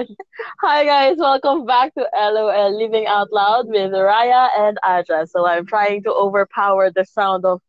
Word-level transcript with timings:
One. 0.00 0.16
Hi 0.64 0.84
guys, 0.84 1.16
welcome 1.18 1.66
back 1.66 1.92
to 1.94 2.08
LOL 2.16 2.72
Living 2.72 3.06
Out 3.06 3.28
Loud 3.32 3.68
with 3.68 3.92
Raya 3.92 4.48
and 4.56 4.78
Aja. 4.82 5.26
So 5.26 5.46
I'm 5.46 5.66
trying 5.66 6.02
to 6.04 6.12
overpower 6.12 6.90
the 6.90 7.04
sound 7.04 7.44
of 7.44 7.60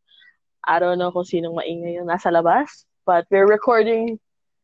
I 0.63 0.79
don't 0.79 0.99
know 0.99 1.11
kung 1.11 1.27
sinong 1.27 1.59
maingay 1.59 1.99
yung 1.99 2.07
nasa 2.07 2.31
labas, 2.31 2.87
but 3.05 3.27
we're 3.31 3.47
recording 3.47 4.19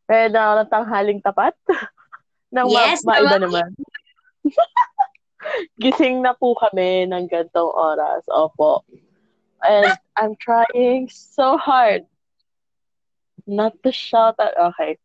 right 0.08 0.32
now 0.32 0.56
ng 0.64 0.72
tanghaling 0.72 1.20
tapat. 1.20 1.52
Nang 2.56 2.72
Yes, 2.72 3.04
ma- 3.04 3.20
maiba 3.20 3.44
naman. 3.44 3.76
naman. 4.48 4.56
Gising 5.84 6.24
na 6.24 6.32
po 6.40 6.56
kami 6.56 7.04
ng 7.12 7.28
gantong 7.28 7.74
oras. 7.76 8.24
Opo. 8.32 8.88
And 9.68 9.92
I'm 10.16 10.40
trying 10.40 11.12
so 11.12 11.60
hard 11.60 12.08
not 13.44 13.76
to 13.84 13.92
shout 13.92 14.40
at 14.40 14.56
okay. 14.56 14.96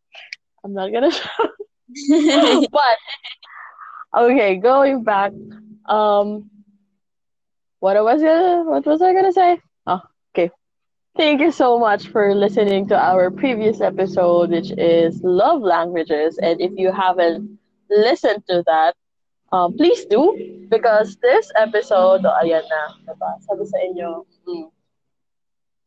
I'm 0.62 0.78
not 0.78 0.94
gonna 0.94 1.10
shout. 1.10 1.61
but 2.72 2.98
okay, 4.16 4.56
going 4.56 5.04
back. 5.04 5.32
Um 5.88 6.50
what 7.80 7.96
was 8.02 8.22
it 8.22 8.66
what 8.66 8.86
was 8.86 9.02
I 9.02 9.12
gonna 9.12 9.32
say? 9.32 9.60
Oh, 9.86 10.00
okay. 10.34 10.50
Thank 11.16 11.40
you 11.40 11.52
so 11.52 11.78
much 11.78 12.08
for 12.08 12.34
listening 12.34 12.88
to 12.88 12.96
our 12.96 13.30
previous 13.30 13.80
episode, 13.80 14.50
which 14.50 14.72
is 14.78 15.20
love 15.22 15.60
languages. 15.60 16.38
And 16.38 16.60
if 16.60 16.72
you 16.76 16.92
haven't 16.92 17.58
listened 17.90 18.44
to 18.48 18.62
that, 18.66 18.94
um, 19.52 19.76
please 19.76 20.06
do 20.06 20.66
because 20.70 21.16
this 21.20 21.50
episode, 21.56 22.24
oh, 22.24 22.40
ayan 22.42 22.64
na, 22.64 22.82
diba? 23.04 23.30
Sabi 23.44 23.64
sa 23.68 23.78
inyo, 23.84 24.24
mm, 24.48 24.66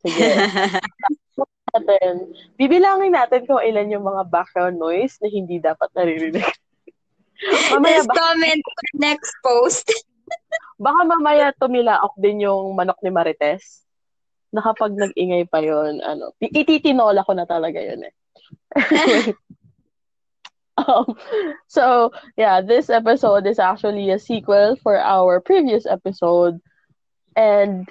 natin, 1.76 2.32
bibilangin 2.56 3.12
natin 3.12 3.44
kung 3.44 3.60
ilan 3.60 3.92
yung 3.92 4.04
mga 4.08 4.24
background 4.32 4.80
noise 4.80 5.20
na 5.20 5.28
hindi 5.28 5.60
dapat 5.60 5.92
naririnig. 5.92 6.44
mamaya, 7.72 8.00
Just 8.00 8.08
baka, 8.08 8.20
comment 8.20 8.64
next 8.96 9.32
post. 9.44 9.86
baka 10.84 11.00
mamaya 11.04 11.52
tumilaok 11.60 12.16
din 12.16 12.48
yung 12.48 12.72
manok 12.72 12.96
ni 13.04 13.12
Marites 13.12 13.84
na 14.52 14.64
kapag 14.64 14.96
nag-ingay 14.96 15.44
pa 15.44 15.60
yon 15.60 16.00
ano, 16.00 16.32
ititinola 16.40 17.20
ko 17.26 17.36
na 17.36 17.44
talaga 17.44 17.76
yun 17.76 18.08
eh. 18.08 18.14
um, 20.80 21.16
so, 21.68 22.12
yeah, 22.36 22.60
this 22.60 22.88
episode 22.88 23.44
is 23.46 23.58
actually 23.58 24.08
a 24.10 24.18
sequel 24.18 24.76
for 24.80 24.96
our 24.96 25.40
previous 25.40 25.84
episode. 25.84 26.60
And 27.36 27.90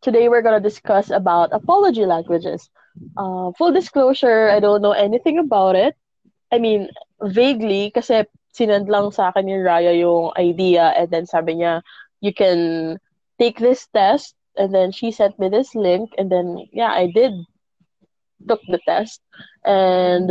today 0.00 0.28
we're 0.28 0.42
to 0.42 0.60
discuss 0.60 1.10
about 1.10 1.52
apology 1.52 2.06
languages. 2.06 2.70
Uh, 3.16 3.52
full 3.56 3.72
disclosure, 3.72 4.50
I 4.50 4.60
don't 4.60 4.82
know 4.82 4.92
anything 4.92 5.38
about 5.38 5.76
it. 5.76 5.96
I 6.52 6.58
mean, 6.58 6.88
vaguely, 7.20 7.90
kasi 7.90 8.24
sinend 8.54 8.88
lang 8.88 9.10
sa 9.12 9.28
akin 9.28 9.46
ni 9.46 9.56
Raya 9.60 9.92
yung 9.92 10.32
idea 10.36 10.94
and 10.96 11.10
then 11.10 11.26
sabi 11.26 11.60
niya, 11.60 11.82
you 12.20 12.32
can 12.32 12.96
take 13.38 13.58
this 13.58 13.86
test 13.92 14.34
and 14.56 14.72
then 14.72 14.92
she 14.92 15.12
sent 15.12 15.38
me 15.38 15.48
this 15.48 15.74
link 15.74 16.12
and 16.16 16.32
then, 16.32 16.64
yeah, 16.72 16.92
I 16.92 17.12
did 17.12 17.32
took 18.48 18.60
the 18.68 18.80
test 18.88 19.20
and 19.64 20.28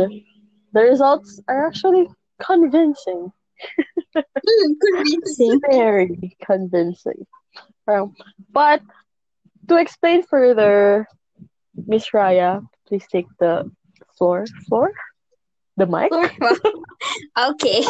the 0.72 0.82
results 0.82 1.40
are 1.48 1.66
actually 1.66 2.08
convincing. 2.42 3.32
Hmm, 4.14 4.72
convincing. 4.94 5.60
Very 5.70 6.36
convincing. 6.44 7.26
Um, 7.88 8.14
but 8.50 8.82
to 9.68 9.76
explain 9.76 10.22
further, 10.22 11.08
Miss 11.86 12.10
Raya, 12.10 12.66
please 12.86 13.06
take 13.10 13.26
the 13.38 13.70
floor. 14.16 14.44
Floor? 14.68 14.92
The 15.76 15.86
mic? 15.86 16.10
okay. 17.38 17.84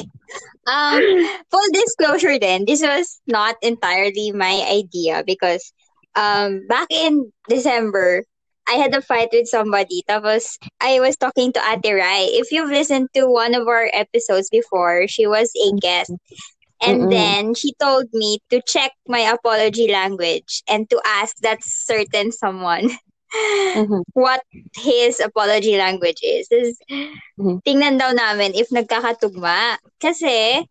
Um, 0.67 1.03
full 1.51 1.69
disclosure 1.73 2.39
then, 2.39 2.65
this 2.67 2.83
was 2.83 3.21
not 3.27 3.57
entirely 3.63 4.33
my 4.33 4.67
idea 4.69 5.23
because 5.27 5.73
um, 6.17 6.67
back 6.69 6.89
in 6.91 7.33
December, 7.49 8.25
I 8.69 8.75
had 8.75 8.95
a 8.95 9.01
fight 9.01 9.29
with 9.33 9.47
somebody. 9.49 10.03
Tapos, 10.09 10.59
I 10.81 11.01
was 11.01 11.17
talking 11.17 11.53
to 11.53 11.61
Ate 11.63 11.95
Rai. 11.95 12.25
If 12.35 12.51
you've 12.51 12.71
listened 12.71 13.09
to 13.15 13.27
one 13.29 13.55
of 13.55 13.67
our 13.69 13.89
episodes 13.93 14.49
before, 14.51 15.07
she 15.07 15.27
was 15.27 15.51
a 15.55 15.77
guest. 15.81 16.13
And 16.83 17.09
Mm-mm. 17.09 17.11
then 17.11 17.55
she 17.55 17.73
told 17.81 18.07
me 18.13 18.39
to 18.51 18.61
check 18.67 18.93
my 19.09 19.21
apology 19.21 19.91
language 19.91 20.63
and 20.69 20.89
to 20.91 21.01
ask 21.07 21.37
that 21.39 21.63
certain 21.63 22.33
someone 22.33 22.91
Mhm. 23.75 24.03
what 24.15 24.41
his 24.77 25.21
apology 25.21 25.77
language 25.77 26.21
is. 26.23 26.49
Is 26.51 26.79
Mhm. 27.39 27.61
tingnan 27.67 27.99
daw 28.01 28.13
namin 28.13 28.55
if 28.55 28.69
nagkakatugma. 28.73 29.77
Kasi 30.01 30.65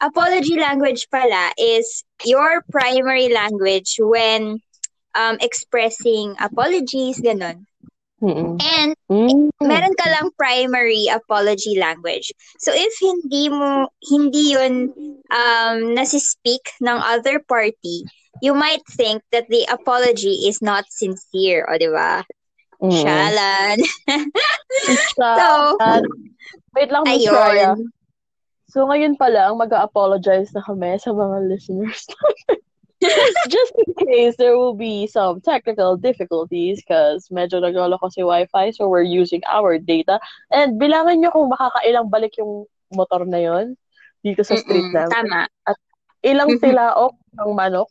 apology 0.00 0.56
language 0.58 1.06
pala 1.10 1.52
is 1.58 2.04
your 2.24 2.62
primary 2.70 3.28
language 3.28 3.96
when 4.00 4.58
um, 5.14 5.36
expressing 5.40 6.34
apologies, 6.40 7.20
ganun. 7.20 7.66
Mm-mm. 8.22 8.58
And 8.58 8.94
Mm. 9.08 9.48
meron 9.64 9.94
ka 9.96 10.06
lang 10.10 10.30
primary 10.36 11.08
apology 11.08 11.78
language. 11.80 12.30
So 12.60 12.76
if 12.76 12.92
hindi 13.00 13.48
mo 13.48 13.88
hindi 14.04 14.52
yun 14.52 14.92
um 15.32 15.76
nasi-speak 15.96 16.76
ng 16.84 16.98
other 17.00 17.40
party, 17.40 18.04
you 18.40 18.54
might 18.54 18.82
think 18.86 19.22
that 19.32 19.48
the 19.48 19.66
apology 19.70 20.46
is 20.48 20.62
not 20.62 20.84
sincere, 20.90 21.66
o 21.68 21.78
di 21.78 21.88
ba? 21.88 22.22
Mm-mm. 22.82 22.94
Shalan. 22.94 23.78
So, 25.18 25.26
at- 25.80 26.06
wait 26.76 26.90
lang, 26.90 27.04
Miss 27.04 27.26
Raya. 27.26 27.74
So, 28.68 28.86
ngayon 28.86 29.16
pa 29.18 29.28
lang, 29.32 29.58
mag-apologize 29.58 30.52
na 30.54 30.62
kami 30.62 30.96
sa 31.00 31.10
mga 31.10 31.48
listeners. 31.48 32.06
Just 33.52 33.72
in 33.78 33.94
case 33.94 34.34
there 34.36 34.58
will 34.58 34.74
be 34.74 35.06
some 35.06 35.40
technical 35.40 35.94
difficulties 35.96 36.82
because 36.82 37.30
medyo 37.30 37.62
nagloloko 37.62 38.10
si 38.10 38.26
Wi-Fi 38.26 38.74
so 38.74 38.90
we're 38.90 39.06
using 39.06 39.38
our 39.46 39.78
data. 39.78 40.18
And 40.50 40.82
bilangan 40.82 41.22
nyo 41.22 41.30
kung 41.30 41.46
makakailang 41.46 42.10
balik 42.10 42.34
yung 42.42 42.66
motor 42.90 43.22
na 43.22 43.38
yon 43.38 43.78
dito 44.26 44.42
sa 44.42 44.58
street 44.58 44.90
Mm-mm, 44.90 44.98
namin. 44.98 45.14
Tama. 45.14 45.40
Ilang 46.26 46.50
Mhm. 46.58 46.60
tilaok 46.60 47.14
ng 47.38 47.50
manok? 47.54 47.90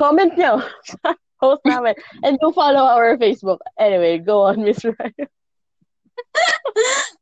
Comment 0.00 0.32
nyo 0.32 0.64
post 1.40 1.60
namin. 1.68 1.92
And 2.24 2.40
do 2.40 2.52
follow 2.56 2.88
our 2.88 3.20
Facebook. 3.20 3.60
Anyway, 3.76 4.16
go 4.16 4.48
on, 4.48 4.64
Miss 4.64 4.80
Ryan. 4.88 5.28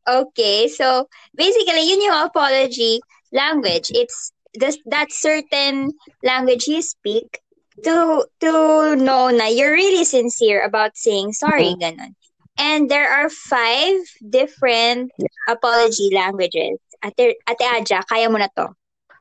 Okay, 0.06 0.68
so 0.70 1.10
basically, 1.34 1.90
yun 1.90 2.02
yung 2.02 2.22
apology 2.22 3.02
language. 3.34 3.90
It's 3.90 4.30
this 4.54 4.78
that 4.86 5.10
certain 5.10 5.90
language 6.22 6.70
you 6.70 6.82
speak 6.82 7.42
to 7.82 8.26
to 8.40 8.52
know 8.96 9.30
na 9.30 9.50
you're 9.50 9.74
really 9.74 10.06
sincere 10.06 10.62
about 10.62 10.94
saying 10.94 11.34
sorry, 11.34 11.74
mm-hmm. 11.74 11.82
ganon. 11.82 12.14
And 12.58 12.90
there 12.90 13.06
are 13.06 13.30
five 13.30 14.02
different 14.18 15.14
apology 15.46 16.10
languages. 16.10 16.82
Ate, 17.06 17.38
Ate 17.46 17.66
Aja, 17.78 18.02
kaya 18.02 18.26
mo 18.26 18.42
na 18.42 18.50
to. 18.58 18.74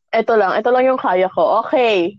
Ito 0.09 0.33
lang. 0.33 0.57
Ito 0.57 0.73
lang 0.73 0.89
yung 0.89 0.97
kaya 0.97 1.29
ko. 1.29 1.61
Okay. 1.61 2.17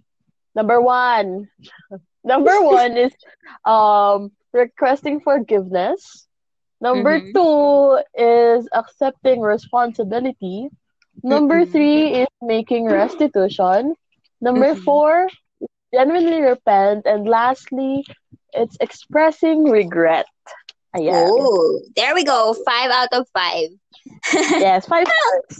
Number 0.58 0.82
one. 0.82 1.46
Number 2.26 2.58
one 2.62 2.98
is 2.98 3.14
um 3.64 4.32
requesting 4.52 5.20
forgiveness. 5.22 6.26
Number 6.82 7.20
Mhm. 7.20 7.32
two 7.34 7.98
is 8.19 8.66
accepting 8.74 9.41
responsibility. 9.41 10.69
Number 11.22 11.64
Mm-mm. 11.66 11.72
three 11.72 12.26
is 12.26 12.31
making 12.43 12.87
restitution. 12.87 13.94
Number 14.40 14.75
Mhm. 14.75 14.82
four, 14.84 15.28
genuinely 15.94 16.43
repent. 16.43 17.06
And 17.06 17.26
lastly, 17.28 18.04
it's 18.52 18.76
expressing 18.81 19.64
regret. 19.70 20.26
Ayan. 20.96 21.28
Oh, 21.31 21.81
there 21.96 22.14
we 22.14 22.25
go. 22.25 22.54
Five 22.66 22.90
out 22.90 23.12
of 23.12 23.26
five. 23.34 23.70
Yes, 24.58 24.87
five 24.87 25.06
stars. 25.06 25.54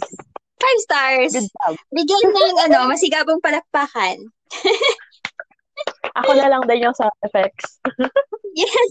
Five 0.59 0.79
stars. 0.83 1.31
Good 1.33 1.49
job. 1.55 1.73
Bigyan 1.93 2.23
ng 2.35 2.57
ano, 2.67 2.77
masigabong 2.91 3.39
palakpakan. 3.43 4.31
Ako 6.19 6.31
na 6.35 6.49
lang 6.51 6.63
din 6.67 6.83
yung 6.83 6.95
sound 6.97 7.15
effects. 7.23 7.79
Yes. 8.57 8.89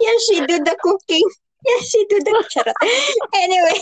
yes, 0.00 0.18
she 0.30 0.38
do 0.46 0.56
the 0.62 0.76
cooking. 0.80 1.26
Yes, 1.66 1.82
she 1.90 2.06
do 2.08 2.22
the 2.22 2.32
charot. 2.48 2.78
Anyway. 3.42 3.78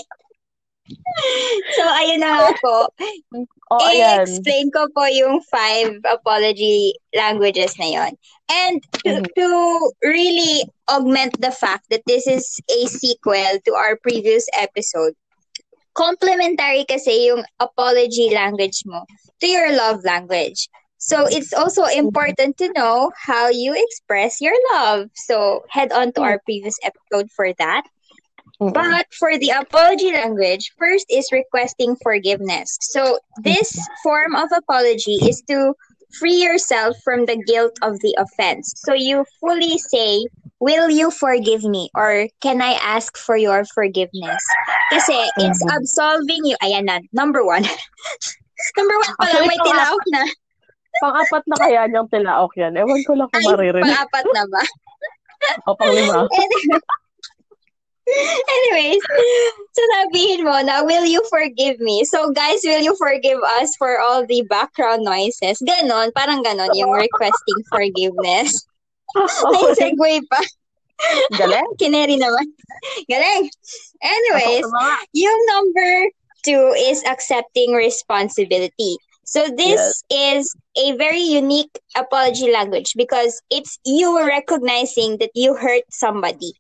So, 1.77 1.85
ayun 1.85 2.25
na 2.25 2.43
nga 2.43 2.51
po. 2.59 2.89
Oh, 3.71 3.79
ayan. 3.87 4.25
I-explain 4.27 4.73
ko 4.75 4.89
po 4.91 5.07
yung 5.07 5.45
five 5.47 6.01
apology 6.09 6.97
languages 7.15 7.77
na 7.79 7.87
yon. 7.87 8.13
And 8.51 8.83
to, 9.07 9.23
Mhm. 9.23 9.27
to 9.37 9.47
really 10.03 10.67
augment 10.91 11.39
the 11.39 11.55
fact 11.55 11.87
that 11.95 12.03
this 12.09 12.27
is 12.27 12.59
a 12.67 12.81
sequel 12.91 13.63
to 13.63 13.73
our 13.77 13.95
previous 14.03 14.49
episode, 14.59 15.15
complementary 15.95 16.85
kasi 16.89 17.29
yung 17.29 17.45
apology 17.59 18.31
language 18.35 18.83
mo 18.87 19.05
to 19.41 19.47
your 19.47 19.75
love 19.77 20.05
language. 20.05 20.69
So 21.01 21.27
it's 21.27 21.53
also 21.55 21.85
important 21.85 22.59
to 22.59 22.71
know 22.77 23.11
how 23.17 23.49
you 23.49 23.73
express 23.75 24.41
your 24.41 24.57
love. 24.75 25.09
So 25.15 25.65
head 25.69 25.93
on 25.93 26.13
to 26.13 26.21
our 26.21 26.39
mm. 26.39 26.45
previous 26.45 26.77
episode 26.85 27.31
for 27.33 27.53
that. 27.57 27.85
But 28.61 29.07
for 29.17 29.39
the 29.39 29.57
apology 29.57 30.13
language, 30.13 30.73
first 30.77 31.07
is 31.09 31.33
requesting 31.33 31.97
forgiveness. 32.03 32.77
So 32.83 33.19
this 33.41 33.73
form 34.03 34.37
of 34.37 34.53
apology 34.53 35.17
is 35.25 35.41
to 35.49 35.73
free 36.19 36.37
yourself 36.43 36.97
from 37.03 37.25
the 37.25 37.43
guilt 37.47 37.79
of 37.81 38.01
the 38.01 38.15
offense. 38.19 38.75
So 38.77 38.93
you 38.93 39.25
fully 39.41 39.79
say, 39.79 40.27
Will 40.61 40.93
you 40.93 41.09
forgive 41.11 41.65
me? 41.65 41.89
Or 41.97 42.29
can 42.45 42.61
I 42.61 42.77
ask 42.85 43.17
for 43.17 43.35
your 43.37 43.65
forgiveness? 43.73 44.45
Kasi 44.93 45.17
it's 45.41 45.65
Mhm. 45.65 45.73
absolving 45.73 46.45
you. 46.45 46.57
Ayan 46.61 46.85
na, 46.85 47.01
number 47.17 47.41
one. 47.43 47.65
number 48.79 48.97
one 49.01 49.15
pa 49.17 49.25
lang, 49.33 49.49
may 49.49 49.57
tilaok 49.57 50.05
na. 50.13 50.23
Pang-apat 51.01 51.43
na 51.49 51.57
kaya 51.57 51.81
niyang 51.89 52.13
tilaok 52.13 52.53
yan. 52.61 52.77
Ewan 52.77 53.01
ko 53.09 53.17
lang 53.17 53.33
kung 53.33 53.41
Ay, 53.41 53.49
maririnig. 53.57 53.89
pang-apat 53.89 54.27
na 54.37 54.45
ba? 54.53 54.63
O 55.65 55.73
pang-lima. 55.73 56.29
Anyways, 58.51 59.01
so 59.73 59.81
sabihin 59.97 60.43
mo 60.43 60.59
na, 60.67 60.83
will 60.83 61.07
you 61.07 61.23
forgive 61.31 61.79
me? 61.79 62.03
So 62.05 62.35
guys, 62.35 62.59
will 62.67 62.83
you 62.83 62.93
forgive 62.99 63.39
us 63.63 63.73
for 63.79 64.03
all 64.03 64.27
the 64.27 64.43
background 64.51 65.07
noises? 65.07 65.63
Ganon, 65.63 66.11
parang 66.13 66.43
ganon 66.43 66.75
yung 66.75 66.91
requesting 66.91 67.63
forgiveness. 67.71 68.67
May 69.17 69.65
segue 69.77 70.13
pa. 70.31 70.41
Galing. 71.35 71.71
Kineri 71.81 72.21
naman. 72.21 72.47
Galing. 73.09 73.51
Anyways, 74.03 74.65
yung 75.17 75.41
number 75.57 76.11
two 76.45 76.73
is 76.77 77.03
accepting 77.05 77.73
responsibility. 77.73 78.97
So 79.25 79.47
this 79.47 80.03
is 80.11 80.51
a 80.77 80.97
very 80.99 81.23
unique 81.23 81.71
apology 81.97 82.51
language 82.51 82.95
because 82.97 83.41
it's 83.49 83.79
you 83.87 84.19
recognizing 84.19 85.19
that 85.19 85.31
you 85.35 85.55
hurt 85.55 85.87
somebody. 85.91 86.53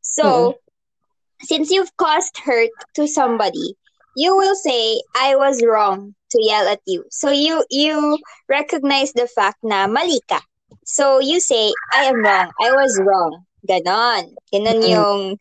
So 0.00 0.24
mm-hmm. 0.24 1.44
since 1.44 1.70
you've 1.70 1.94
caused 1.98 2.38
hurt 2.38 2.72
to 2.94 3.06
somebody, 3.06 3.76
you 4.16 4.34
will 4.36 4.54
say, 4.54 5.02
I 5.14 5.36
was 5.36 5.62
wrong 5.62 6.14
to 6.30 6.38
yell 6.40 6.66
at 6.68 6.80
you. 6.86 7.04
So 7.10 7.30
you 7.30 7.64
you 7.68 8.18
recognize 8.48 9.12
the 9.12 9.28
fact 9.28 9.58
na 9.62 9.86
mali 9.86 10.20
ka. 10.28 10.40
So 10.84 11.20
you 11.20 11.40
say, 11.40 11.72
I 11.92 12.04
am 12.04 12.22
wrong. 12.22 12.50
I 12.60 12.72
was 12.72 13.00
wrong. 13.02 13.44
Ganon. 13.68 14.34
Ganon 14.52 14.82
yung 14.86 15.38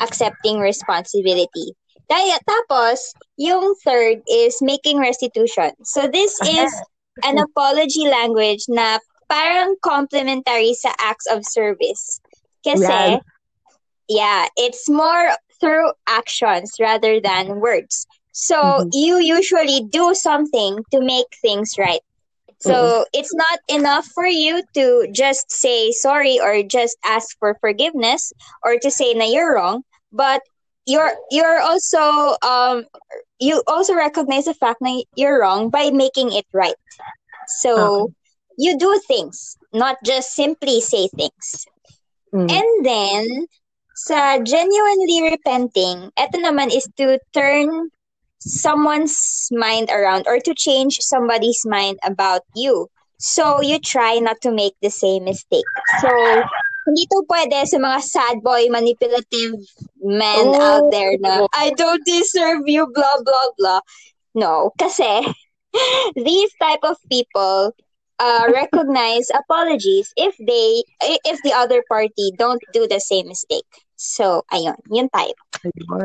accepting 0.00 0.58
responsibility. 0.58 1.72
Kaya, 2.10 2.36
tapos, 2.44 3.14
yung 3.36 3.74
third 3.84 4.20
is 4.28 4.58
making 4.60 4.98
restitution. 4.98 5.72
So 5.84 6.08
this 6.08 6.36
is 6.44 6.72
an 7.24 7.38
apology 7.38 8.04
language 8.08 8.64
na 8.68 8.98
parang 9.28 9.76
complementary 9.80 10.74
sa 10.74 10.92
acts 11.00 11.26
of 11.26 11.46
service. 11.46 12.20
Kasi, 12.64 13.16
yeah, 14.08 14.48
it's 14.56 14.88
more 14.90 15.32
through 15.60 15.92
actions 16.06 16.76
rather 16.80 17.20
than 17.20 17.60
words. 17.60 18.06
So 18.32 18.84
Mhm. 18.84 18.90
you 18.92 19.16
usually 19.18 19.80
do 19.88 20.12
something 20.14 20.84
to 20.90 21.00
make 21.00 21.28
things 21.40 21.78
right. 21.78 22.02
So 22.62 23.04
it's 23.12 23.34
not 23.34 23.58
enough 23.68 24.06
for 24.14 24.26
you 24.26 24.62
to 24.74 25.08
just 25.12 25.50
say 25.50 25.90
sorry 25.90 26.38
or 26.38 26.62
just 26.62 26.96
ask 27.04 27.36
for 27.38 27.56
forgiveness 27.60 28.32
or 28.62 28.78
to 28.78 28.90
say 28.90 29.14
na 29.14 29.24
you're 29.24 29.54
wrong, 29.54 29.82
but 30.12 30.42
you're 30.86 31.14
you're 31.30 31.60
also 31.60 32.36
um 32.42 32.86
you 33.38 33.62
also 33.66 33.94
recognize 33.94 34.46
the 34.46 34.54
fact 34.54 34.78
that 34.80 35.04
you're 35.16 35.40
wrong 35.40 35.70
by 35.70 35.90
making 35.90 36.32
it 36.32 36.46
right. 36.52 36.78
So 37.62 38.12
you 38.58 38.78
do 38.78 39.00
things, 39.06 39.56
not 39.72 39.96
just 40.04 40.34
simply 40.34 40.80
say 40.80 41.08
things. 41.08 41.66
Mm. 42.32 42.50
And 42.50 42.86
then, 42.86 43.24
sa 43.94 44.38
genuinely 44.38 45.34
repenting, 45.34 46.10
ito 46.16 46.36
naman 46.38 46.72
is 46.72 46.88
to 46.96 47.18
turn 47.34 47.90
someone's 48.42 49.48
mind 49.52 49.90
around 49.90 50.26
or 50.26 50.38
to 50.40 50.54
change 50.54 50.98
somebody's 51.00 51.62
mind 51.64 51.98
about 52.02 52.42
you. 52.54 52.88
So, 53.18 53.62
you 53.62 53.78
try 53.78 54.18
not 54.18 54.42
to 54.42 54.50
make 54.50 54.74
the 54.82 54.90
same 54.90 55.24
mistake. 55.24 55.68
So, 56.02 56.10
hindi 56.82 57.06
to 57.06 57.22
pwede 57.30 57.54
sa 57.70 57.78
mga 57.78 58.02
sad 58.02 58.36
boy, 58.42 58.66
manipulative 58.66 59.62
men 60.02 60.50
Oh. 60.50 60.58
out 60.58 60.90
there 60.90 61.14
na, 61.22 61.46
I 61.54 61.70
don't 61.78 62.02
deserve 62.02 62.66
you, 62.66 62.90
blah, 62.90 63.22
blah, 63.22 63.48
blah. 63.58 63.80
No, 64.34 64.74
kasi 64.74 65.22
these 66.18 66.50
type 66.58 66.82
of 66.82 66.98
people 67.06 67.70
uh, 68.18 68.44
recognize 68.50 69.30
apologies 69.30 70.10
if 70.16 70.34
they 70.42 70.82
if 71.26 71.38
the 71.42 71.52
other 71.54 71.84
party 71.86 72.32
don't 72.38 72.62
do 72.72 72.86
the 72.90 72.98
same 72.98 73.28
mistake. 73.28 73.66
So, 73.94 74.42
ayun, 74.50 74.74
yun 74.90 75.08
tayo. 75.14 75.38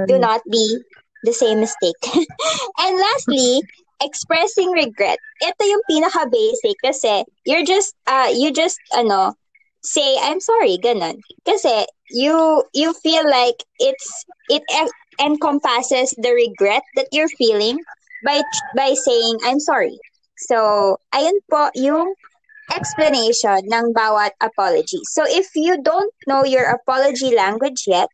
Do 0.05 0.21
not 0.21 0.45
be 0.45 0.85
the 1.23 1.33
same 1.33 1.59
mistake. 1.59 1.97
and 2.79 2.93
lastly, 2.97 3.61
expressing 4.01 4.71
regret. 4.71 5.17
Ito 5.41 5.61
yung 5.65 5.83
pinaka 5.89 6.29
basic 6.29 6.77
kasi 6.83 7.25
you're 7.45 7.65
just 7.65 7.97
uh 8.05 8.29
you 8.29 8.53
just 8.53 8.77
ano 8.93 9.33
say 9.81 10.17
I'm 10.21 10.39
sorry 10.39 10.77
ganun. 10.77 11.21
Kasi 11.45 11.85
you 12.13 12.63
you 12.73 12.93
feel 13.01 13.25
like 13.25 13.57
it's 13.79 14.07
it 14.49 14.63
en- 14.69 14.97
encompasses 15.19 16.13
the 16.17 16.31
regret 16.31 16.83
that 16.95 17.09
you're 17.11 17.31
feeling 17.41 17.81
by 18.25 18.41
by 18.75 18.93
saying 18.93 19.41
I'm 19.43 19.59
sorry. 19.59 19.97
So, 20.37 20.97
ayun 21.17 21.41
po 21.49 21.73
yung 21.73 22.13
explanation 22.69 23.65
ng 23.65 23.89
bawat 23.97 24.37
apology. 24.37 25.01
So, 25.09 25.25
if 25.25 25.49
you 25.57 25.81
don't 25.81 26.13
know 26.29 26.45
your 26.45 26.69
apology 26.69 27.33
language 27.33 27.89
yet, 27.89 28.05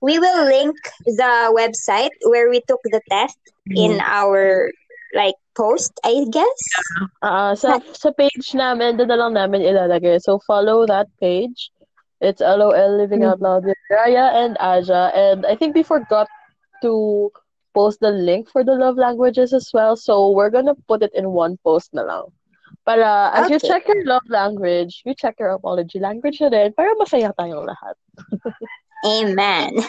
we 0.00 0.18
will 0.18 0.44
link 0.44 0.76
the 1.04 1.52
website 1.54 2.14
where 2.24 2.48
we 2.48 2.60
took 2.68 2.80
the 2.84 3.00
test 3.10 3.38
in 3.74 4.00
our 4.00 4.70
like 5.14 5.34
post, 5.56 5.92
I 6.04 6.26
guess. 6.30 6.60
Ah, 7.22 7.54
sa 7.54 7.80
sa 7.92 8.10
page 8.12 8.54
namin, 8.54 8.96
doon 8.96 9.08
na 9.08 9.18
lang 9.18 9.32
namin 9.34 9.64
ilalagay. 9.64 10.20
So 10.20 10.38
follow 10.46 10.86
that 10.86 11.08
page. 11.20 11.70
It's 12.20 12.42
LOL 12.42 12.98
Living 12.98 13.22
Out 13.22 13.40
Loud 13.40 13.64
with 13.64 13.78
Raya 13.90 14.34
and 14.34 14.58
Aja. 14.58 15.14
And 15.14 15.46
I 15.46 15.54
think 15.54 15.74
we 15.74 15.86
forgot 15.86 16.26
to 16.82 17.30
post 17.74 18.00
the 18.00 18.10
link 18.10 18.50
for 18.50 18.64
the 18.64 18.74
love 18.74 18.98
languages 18.98 19.54
as 19.54 19.70
well. 19.72 19.94
So 19.94 20.30
we're 20.30 20.50
gonna 20.50 20.74
put 20.86 21.02
it 21.02 21.14
in 21.14 21.30
one 21.30 21.58
post 21.62 21.94
na 21.94 22.02
lang. 22.02 22.26
Para 22.82 23.30
as 23.34 23.50
you 23.50 23.60
check 23.60 23.86
your 23.86 24.02
love 24.04 24.26
language, 24.28 25.02
you 25.06 25.14
check 25.14 25.36
your 25.38 25.54
apology 25.54 26.00
language 26.00 26.40
na 26.40 26.48
rin 26.50 26.72
para 26.74 26.90
masaya 26.98 27.30
tayong 27.38 27.68
lahat. 27.68 27.94
Amen. 29.04 29.72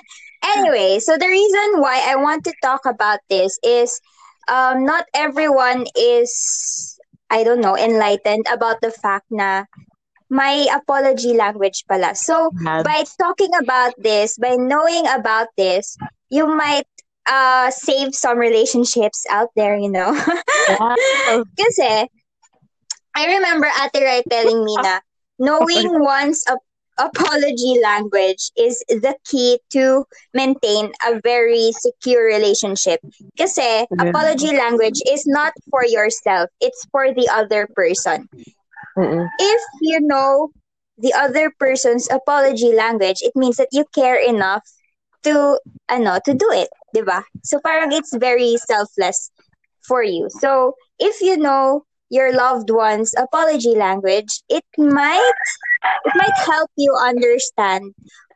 Anyway, 0.56 1.00
so 1.00 1.18
the 1.18 1.28
reason 1.28 1.82
why 1.82 2.02
I 2.08 2.16
want 2.16 2.46
to 2.46 2.54
talk 2.64 2.86
about 2.86 3.20
this 3.30 3.60
is 3.62 4.00
um, 4.48 4.86
not 4.86 5.04
everyone 5.14 5.86
is, 6.00 6.98
I 7.30 7.44
don't 7.44 7.60
know, 7.60 7.76
enlightened 7.76 8.46
about 8.50 8.80
the 8.80 8.90
fact 8.90 9.26
na 9.30 9.66
my 10.30 10.68
apology 10.72 11.34
language 11.34 11.84
pala. 11.90 12.16
So, 12.16 12.52
by 12.84 13.04
talking 13.20 13.52
about 13.62 13.94
this, 13.98 14.38
by 14.38 14.56
knowing 14.56 15.06
about 15.08 15.50
this, 15.58 15.98
you 16.30 16.48
might 16.48 16.88
uh, 17.28 17.70
save 17.72 18.16
some 18.16 18.38
relationships 18.38 19.26
out 19.30 19.50
there, 19.56 19.78
you 19.78 19.90
know. 19.92 20.14
Kasi, 21.60 22.08
I 23.16 23.24
remember 23.28 23.68
Ate 23.68 24.04
Rai 24.04 24.24
telling 24.30 24.64
me 24.64 24.78
na 24.78 25.00
knowing 25.38 26.00
one's 26.00 26.46
apology 27.00 27.80
language 27.82 28.52
is 28.58 28.84
the 28.88 29.16
key 29.26 29.60
to 29.72 30.06
maintain 30.34 30.92
a 31.08 31.20
very 31.24 31.72
secure 31.74 32.26
relationship. 32.26 33.00
Kasi 33.38 33.88
apology 34.00 34.56
language 34.56 35.00
is 35.10 35.26
not 35.26 35.54
for 35.72 35.86
yourself, 35.86 36.50
it's 36.60 36.86
for 36.92 37.14
the 37.14 37.28
other 37.32 37.68
person. 37.74 38.28
Mm-mm. 38.98 39.28
If 39.40 39.62
you 39.82 40.00
know 40.02 40.52
the 40.98 41.14
other 41.14 41.52
person's 41.58 42.10
apology 42.12 42.76
language, 42.76 43.24
it 43.24 43.32
means 43.36 43.58
that 43.58 43.72
you 43.72 43.86
care 43.96 44.20
enough 44.20 44.64
to 45.24 45.60
ano 45.88 46.20
to 46.24 46.34
do 46.34 46.48
it, 46.52 46.70
'di 46.94 47.04
ba? 47.04 47.24
So 47.44 47.60
parang 47.60 47.92
it's 47.92 48.16
very 48.16 48.56
selfless 48.60 49.32
for 49.84 50.04
you. 50.04 50.28
So 50.40 50.76
if 51.00 51.20
you 51.24 51.38
know 51.40 51.84
your 52.10 52.34
loved 52.34 52.70
one's 52.70 53.14
apology 53.16 53.76
language, 53.76 54.44
it 54.50 54.66
might 54.78 55.40
it 55.84 56.14
might 56.16 56.38
help 56.46 56.70
you 56.76 56.96
understand 57.00 57.94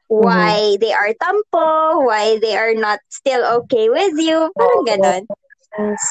why 0.08 0.78
they 0.80 0.94
are 0.94 1.12
tampo, 1.18 2.06
why 2.06 2.38
they 2.40 2.56
are 2.56 2.76
not 2.76 3.00
still 3.10 3.44
okay 3.64 3.90
with 3.90 4.14
you, 4.20 4.52
parang 4.54 4.86
ganon. 4.86 5.24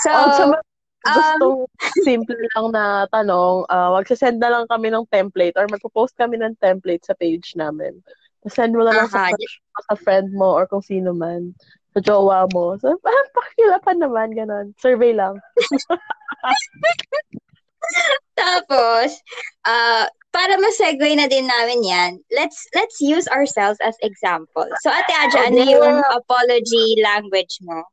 So, 0.03 0.11
Oh, 0.11 0.31
sa 0.35 0.45
mga 0.51 0.65
um, 1.07 1.67
simple 2.03 2.39
lang 2.59 2.75
na 2.75 3.07
tanong, 3.15 3.63
uh, 3.71 3.95
magsasend 3.95 4.43
na 4.43 4.51
lang 4.51 4.67
kami 4.67 4.91
ng 4.91 5.07
template 5.11 5.55
or 5.55 5.71
magpo-post 5.71 6.19
kami 6.19 6.35
ng 6.39 6.59
template 6.59 7.07
sa 7.07 7.15
page 7.15 7.55
namin. 7.55 8.03
Send 8.51 8.75
mo 8.75 8.83
na 8.83 8.91
lang 8.91 9.07
sa, 9.07 9.31
crush 9.31 9.63
mo, 9.63 9.79
sa 9.87 9.95
friend 9.95 10.35
mo 10.35 10.59
or 10.59 10.67
kung 10.67 10.83
sino 10.83 11.15
man. 11.15 11.55
Sa 11.95 12.03
jowa 12.03 12.51
mo. 12.51 12.75
So, 12.83 12.99
ah, 13.07 13.27
pakilapan 13.39 14.03
naman, 14.03 14.35
ganon. 14.35 14.75
Survey 14.83 15.15
lang. 15.15 15.39
Tapos, 18.39 19.15
uh, 19.63 20.11
para 20.43 20.59
ma-segue 20.59 21.15
na 21.15 21.31
din 21.31 21.47
namin 21.47 21.87
yan, 21.87 22.11
let's 22.35 22.67
let's 22.75 22.99
use 22.99 23.31
ourselves 23.31 23.79
as 23.79 23.95
example. 24.03 24.67
So, 24.83 24.91
Ate 24.91 25.15
Aja, 25.15 25.39
Oh, 25.39 25.47
ano 25.47 25.63
yung 25.63 25.97
apology 26.11 26.99
language 26.99 27.63
mo? 27.63 27.87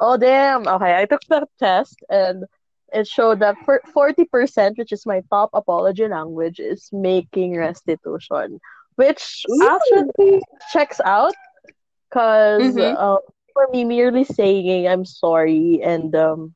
Oh 0.00 0.16
damn. 0.16 0.66
Okay, 0.66 0.96
I 0.98 1.06
took 1.06 1.22
the 1.28 1.46
test 1.58 1.98
and 2.10 2.44
it 2.92 3.06
showed 3.06 3.40
that 3.40 3.56
for 3.64 3.80
40%, 3.94 4.78
which 4.78 4.92
is 4.92 5.06
my 5.06 5.22
top 5.30 5.50
apology 5.54 6.08
language, 6.08 6.58
is 6.58 6.88
making 6.92 7.56
restitution, 7.56 8.60
which 8.96 9.46
Ooh. 9.50 9.60
actually 9.62 10.42
checks 10.72 11.00
out 11.04 11.34
because 12.10 12.76
Mhm. 12.76 12.96
uh, 12.96 13.18
for 13.54 13.68
me, 13.72 13.84
merely 13.84 14.24
saying 14.24 14.86
I'm 14.88 15.04
sorry 15.04 15.80
and 15.82 16.14
um, 16.14 16.54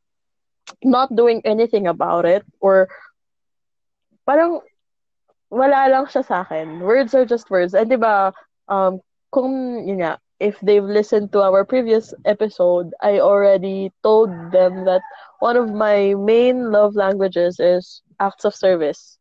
not 0.82 1.14
doing 1.14 1.42
anything 1.44 1.86
about 1.86 2.24
it 2.26 2.44
or 2.60 2.88
parang 4.26 4.60
wala 5.56 5.88
lang 5.88 6.04
siya 6.06 6.22
sa 6.22 6.44
akin. 6.44 6.84
Words 6.84 7.16
are 7.16 7.25
just 7.25 7.48
words. 7.50 7.72
And 7.72 7.88
di 7.88 7.96
ba, 7.96 8.32
um, 8.68 9.00
kung, 9.32 9.82
yun 9.88 10.04
nga, 10.04 10.20
if 10.38 10.60
they've 10.60 10.84
listened 10.84 11.32
to 11.32 11.40
our 11.40 11.64
previous 11.64 12.12
episode, 12.28 12.92
I 13.00 13.20
already 13.20 13.92
told 14.04 14.30
them 14.52 14.84
that 14.84 15.00
one 15.40 15.56
of 15.56 15.72
my 15.72 16.14
main 16.14 16.70
love 16.70 16.94
languages 16.94 17.56
is 17.58 18.02
acts 18.20 18.44
of 18.44 18.54
service. 18.54 19.18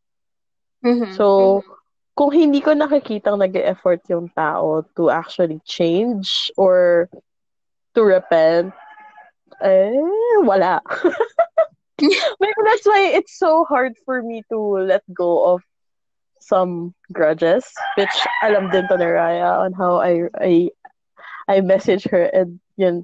Mhm. 0.84 1.15
So, 1.15 1.63
kung 2.15 2.32
hindi 2.32 2.60
ko 2.60 2.75
nakikitang 2.75 3.39
nag-effort 3.39 4.04
yung 4.12 4.30
tao 4.36 4.84
to 4.96 5.10
actually 5.10 5.60
change 5.63 6.51
or 6.60 7.08
to 7.96 8.01
repent, 8.04 8.75
eh, 9.63 9.96
wala. 10.44 10.84
Maybe 12.39 12.62
that's 12.65 12.86
why 12.86 13.12
it's 13.15 13.39
so 13.39 13.63
hard 13.65 13.94
for 14.06 14.22
me 14.22 14.44
to 14.51 14.60
let 14.84 15.04
go 15.13 15.56
of 15.56 15.63
some 16.46 16.94
grudges, 17.10 17.66
which 17.98 18.14
alam 18.46 18.70
din 18.70 18.86
to 18.86 18.96
ni 19.02 19.10
Raya 19.10 19.66
on 19.66 19.74
how 19.74 19.98
I 19.98 20.30
I 20.38 20.70
I 21.50 21.66
message 21.66 22.06
her 22.14 22.30
and 22.30 22.62
yun. 22.78 23.02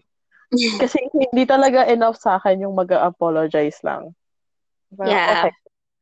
Kasi 0.81 1.01
hindi 1.09 1.49
talaga 1.49 1.89
enough 1.89 2.21
sa 2.21 2.37
akin 2.37 2.61
yung 2.61 2.77
mag-apologize 2.77 3.81
lang. 3.81 4.13
Parang, 4.93 5.09
Yeah. 5.09 5.49
Okay. 5.49 5.53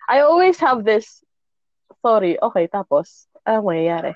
I 0.09 0.25
always 0.25 0.57
have 0.59 0.83
this, 0.83 1.21
sorry, 2.01 2.35
okay, 2.41 2.65
tapos, 2.65 3.29
anong 3.45 3.69
mangyayari? 3.77 4.13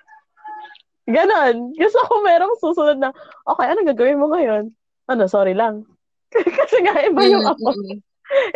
Ganon. 1.06 1.78
Gusto 1.78 2.00
ko 2.10 2.14
merong 2.26 2.56
susunod 2.58 2.98
na, 2.98 3.14
okay, 3.46 3.70
anong 3.70 3.94
gagawin 3.94 4.18
mo 4.18 4.34
ngayon? 4.34 4.74
Ano, 5.06 5.30
sorry 5.30 5.54
lang. 5.54 5.86
Kasi 6.34 6.82
nga, 6.82 6.98
iba 7.06 7.22
yung 7.30 7.46
Mhm, 7.46 7.54
ako. 7.54 7.70
mhm. 7.78 7.98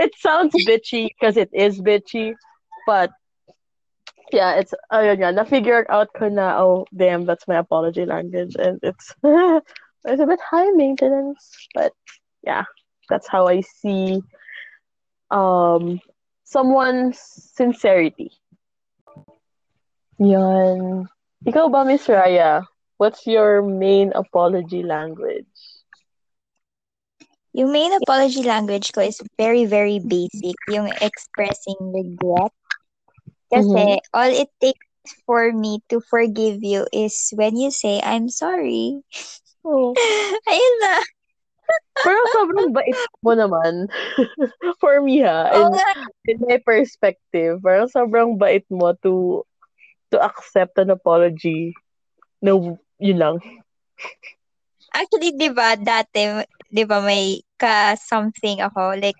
It 0.01 0.17
sounds 0.17 0.57
bitchy 0.65 1.13
because 1.13 1.37
it 1.37 1.53
is 1.53 1.77
bitchy, 1.77 2.33
but 2.89 3.13
yeah, 4.31 4.55
it's, 4.55 4.73
ayun 4.91 5.19
nga, 5.19 5.31
na-figure 5.31 5.85
out 5.89 6.11
ko 6.13 6.27
na, 6.29 6.59
oh, 6.59 6.85
damn, 6.95 7.25
that's 7.25 7.47
my 7.47 7.57
apology 7.57 8.05
language. 8.05 8.55
And 8.59 8.79
it's, 8.83 9.13
it's 9.23 10.21
a 10.21 10.25
bit 10.25 10.39
high 10.39 10.71
maintenance, 10.71 11.67
but 11.73 11.93
yeah, 12.43 12.63
that's 13.09 13.27
how 13.27 13.47
I 13.47 13.61
see 13.61 14.21
um 15.31 15.99
someone's 16.43 17.19
sincerity. 17.55 18.31
Yan. 20.19 21.05
Ikaw 21.45 21.67
ba, 21.69 21.85
Miss 21.85 22.07
Raya? 22.07 22.63
What's 22.97 23.27
your 23.27 23.61
main 23.61 24.15
apology 24.15 24.81
language? 24.81 25.45
Yung 27.53 27.69
main 27.69 27.93
apology 27.93 28.41
language 28.41 28.89
ko 28.93 29.01
is 29.05 29.21
very, 29.37 29.65
very 29.65 29.99
basic. 30.01 30.57
Yung 30.69 30.89
expressing 31.01 31.77
regret. 31.93 32.53
Kasi 33.47 34.03
all 34.11 34.31
it 34.31 34.51
takes 34.59 34.87
for 35.23 35.51
me 35.55 35.79
to 35.87 36.03
forgive 36.03 36.63
you 36.63 36.87
is 36.91 37.31
when 37.35 37.55
you 37.55 37.71
say, 37.71 38.01
I'm 38.03 38.27
sorry. 38.27 38.99
Oh. 39.63 39.95
Ayun 40.51 40.75
na. 40.83 40.95
Pero 42.03 42.19
sobrang 42.31 42.71
bait 42.71 42.95
mo 43.25 43.33
naman. 43.33 43.91
For 44.81 45.01
me 45.01 45.19
ha, 45.25 45.51
in, 45.51 45.67
nga. 45.73 45.91
in 46.29 46.37
my 46.45 46.59
perspective, 46.61 47.59
parang 47.59 47.89
sobrang 47.89 48.37
bait 48.37 48.63
mo 48.69 48.93
to 49.03 49.43
to 50.13 50.17
accept 50.21 50.77
an 50.79 50.93
apology. 50.93 51.73
No, 52.39 52.79
yun 53.01 53.19
lang. 53.19 53.35
Actually, 54.93 55.35
di 55.35 55.49
ba, 55.51 55.75
dati, 55.75 56.47
di 56.71 56.83
ba, 56.87 57.03
may 57.03 57.43
ka-something 57.59 58.63
ako, 58.63 58.95
like, 58.95 59.19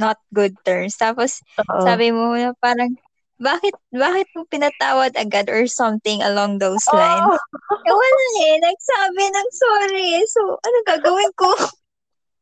not 0.00 0.18
good 0.34 0.56
terms. 0.66 0.98
Tapos, 0.98 1.38
Oo. 1.60 1.84
sabi 1.86 2.10
mo 2.10 2.34
na 2.34 2.50
parang, 2.58 2.96
bakit, 3.36 3.74
bakit 3.92 4.28
mo 4.32 4.48
pinatawad 4.48 5.12
agad 5.16 5.52
or 5.52 5.68
something 5.68 6.24
along 6.24 6.58
those 6.58 6.84
lines? 6.92 7.36
Oh! 7.36 7.84
Eh, 7.84 7.94
wala 7.94 8.24
eh. 8.48 8.54
Nagsabi 8.64 9.22
ng 9.28 9.48
sorry. 9.52 10.08
So, 10.28 10.40
ano 10.56 10.76
gagawin 10.88 11.32
ko? 11.36 11.50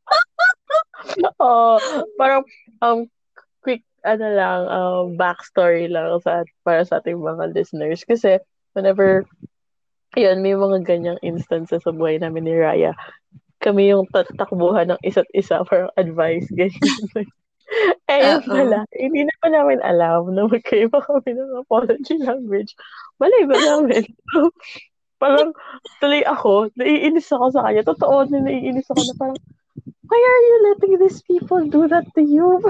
Oo. 1.42 1.78
parang, 2.14 2.42
um, 2.80 3.10
quick, 3.60 3.82
ano 4.06 4.26
lang, 4.30 4.60
um, 4.70 5.04
backstory 5.18 5.90
lang 5.90 6.14
sa, 6.22 6.46
para 6.62 6.86
sa 6.86 7.02
ating 7.02 7.18
mga 7.18 7.52
listeners. 7.52 8.06
Kasi, 8.06 8.38
whenever, 8.78 9.26
ayun, 10.14 10.40
may 10.40 10.54
mga 10.54 10.86
ganyang 10.86 11.20
instances 11.26 11.82
sa 11.82 11.90
buhay 11.90 12.22
namin 12.22 12.46
ni 12.46 12.54
Raya, 12.54 12.94
kami 13.58 13.90
yung 13.90 14.06
tatakbuhan 14.12 14.92
ng 14.92 15.00
isa't 15.02 15.26
isa 15.32 15.64
for 15.64 15.88
advice, 15.96 16.46
ganyan. 16.52 16.78
eh, 18.12 18.20
yun 18.20 18.40
Oo. 18.44 18.48
pala, 18.48 18.78
hindi 18.92 19.24
na 19.24 19.34
pa 19.40 19.48
namin 19.48 19.80
alam 19.80 20.30
na 20.34 20.46
magkaiba 20.46 21.00
kami 21.00 21.32
ng 21.34 21.64
apology 21.64 22.16
language. 22.20 22.76
Malay 23.18 23.44
ba 23.48 23.56
namin? 23.56 24.04
parang, 25.22 25.56
tuloy 26.02 26.22
ako, 26.26 26.68
naiinis 26.76 27.32
ako 27.32 27.54
sa 27.54 27.64
kanya. 27.64 27.82
Totoo 27.86 28.28
na 28.28 28.44
naiinis 28.44 28.88
ako 28.92 29.00
na 29.08 29.14
parang, 29.16 29.38
why 30.10 30.20
are 30.20 30.42
you 30.44 30.56
letting 30.68 30.94
these 31.00 31.22
people 31.24 31.64
do 31.64 31.88
that 31.88 32.04
to 32.14 32.22
you? 32.22 32.60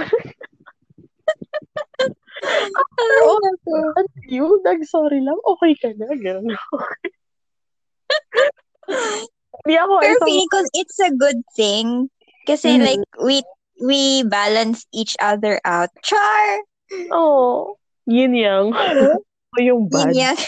All 3.24 3.38
that 3.40 3.58
to 3.64 4.04
you, 4.28 4.60
nag-sorry 4.62 5.20
lang, 5.24 5.38
okay 5.42 5.74
ka 5.74 5.90
na. 5.96 6.12
Ganun. 6.14 6.54
Hindi 9.64 9.74
ako 9.80 9.92
Pero 10.02 10.14
isang... 10.18 10.28
feeling 10.28 10.50
ko 10.52 10.58
it's 10.76 10.98
a 11.00 11.10
good 11.14 11.40
thing. 11.56 12.10
Kasi 12.44 12.76
Mhm. 12.76 12.84
like, 12.84 13.04
we 13.24 13.40
we 13.82 14.22
balance 14.26 14.86
each 14.94 15.16
other 15.18 15.58
out. 15.64 15.90
Char! 16.02 16.62
Oo. 17.10 17.76
yin 18.06 18.36
yang. 18.36 18.70
O 19.54 19.62
yung 19.62 19.86
bad. 19.86 20.10
Yun 20.10 20.34
yan. 20.34 20.38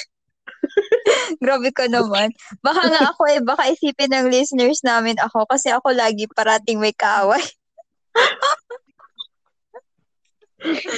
Grabe 1.43 1.71
ka 1.71 1.87
naman. 1.87 2.35
Baka 2.59 2.91
nga 2.91 3.15
ako 3.15 3.23
eh, 3.31 3.39
baka 3.39 3.71
isipin 3.71 4.11
ng 4.11 4.35
listeners 4.35 4.83
namin 4.83 5.15
ako 5.23 5.47
kasi 5.47 5.71
ako 5.71 5.95
lagi 5.95 6.27
parating 6.27 6.83
may 6.83 6.91
kaaway. 6.91 7.39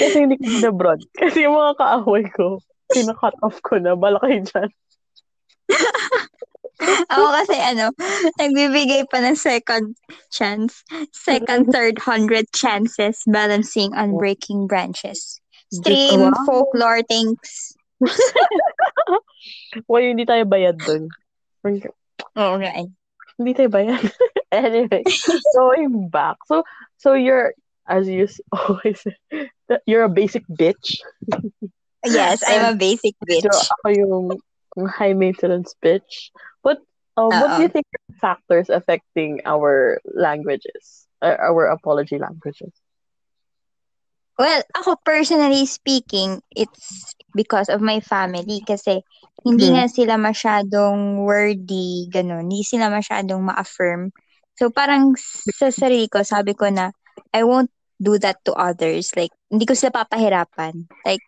Kasi 0.01 0.25
hindi 0.25 0.41
ko 0.41 0.49
binabroad. 0.49 1.05
Kasi 1.13 1.45
yung 1.45 1.59
mga 1.59 1.77
kaaway 1.77 2.25
ko, 2.33 2.63
pina-cut 2.89 3.37
off 3.45 3.61
ko 3.61 3.77
na. 3.77 3.93
Bala 3.93 4.17
kayo 4.25 4.41
dyan. 4.41 4.71
Ako 7.11 7.25
kasi 7.43 7.57
ano, 7.59 7.91
nagbibigay 8.39 9.11
pa 9.11 9.19
ng 9.19 9.35
second 9.35 9.99
chance. 10.31 10.87
Second, 11.11 11.71
third, 11.75 11.99
hundred 11.99 12.47
chances 12.55 13.23
balancing 13.27 13.91
on 13.99 14.15
breaking 14.15 14.67
branches. 14.71 15.41
Stream, 15.69 16.33
Wow. 16.33 16.45
folklore, 16.47 17.03
things. 17.05 17.75
Why 19.91 20.09
hindi 20.09 20.25
tayo 20.25 20.47
bayad 20.49 20.79
dun? 20.81 21.11
Oo 22.39 22.55
nga 22.63 22.73
eh. 22.73 22.89
Hindi 23.37 23.53
tayo 23.55 23.69
bayad. 23.69 24.01
anyway, 24.55 25.05
going 25.55 26.09
back. 26.09 26.41
So, 26.47 26.65
so 26.97 27.13
you're, 27.13 27.53
as 27.87 28.09
you 28.09 28.29
always 28.55 29.03
you're 29.87 30.05
a 30.05 30.13
basic 30.13 30.45
bitch. 30.49 30.99
Yes, 32.07 32.41
I'm 32.47 32.75
a 32.75 32.77
basic 32.79 33.15
bitch. 33.27 33.45
So, 33.45 33.53
ako 33.53 33.87
yung 33.91 34.25
high 34.89 35.13
maintenance 35.13 35.75
bitch. 35.83 36.31
What, 37.19 37.35
um, 37.35 37.41
what 37.41 37.57
do 37.57 37.63
you 37.63 37.69
think 37.69 37.87
are 37.95 38.15
factors 38.21 38.71
affecting 38.71 39.41
our 39.45 40.01
languages? 40.15 41.07
Uh, 41.23 41.35
our 41.39 41.67
apology 41.67 42.19
languages? 42.19 42.71
Well, 44.39 44.63
ako 44.77 45.03
personally 45.03 45.67
speaking, 45.67 46.41
it's 46.55 47.11
because 47.35 47.67
of 47.69 47.83
my 47.83 47.99
family 47.99 48.63
kasi 48.63 49.03
hindi 49.43 49.67
Mhm. 49.67 49.75
nga 49.75 49.87
sila 49.91 50.15
masyadong 50.15 51.27
wordy, 51.27 52.07
ganun. 52.11 52.47
Hindi 52.47 52.63
sila 52.63 52.87
masyadong 52.87 53.43
ma-affirm. 53.43 54.15
So 54.55 54.71
parang 54.71 55.19
sa 55.19 55.75
sarili 55.75 56.07
ko, 56.07 56.23
sabi 56.23 56.55
ko 56.55 56.71
na, 56.71 56.95
I 57.35 57.43
won't 57.43 57.71
do 57.99 58.19
that 58.23 58.39
to 58.47 58.55
others. 58.55 59.11
Like, 59.19 59.35
hindi 59.51 59.67
ko 59.67 59.75
sila 59.75 59.91
papahirapan. 60.07 60.87
Like, 61.03 61.23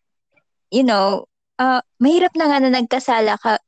you 0.71 0.83
know, 0.87 1.27
uh, 1.59 1.83
mahirap 1.99 2.35
na 2.39 2.47
nga 2.51 2.59
na 2.63 2.71
nagkasala 2.71 3.39
ka 3.43 3.59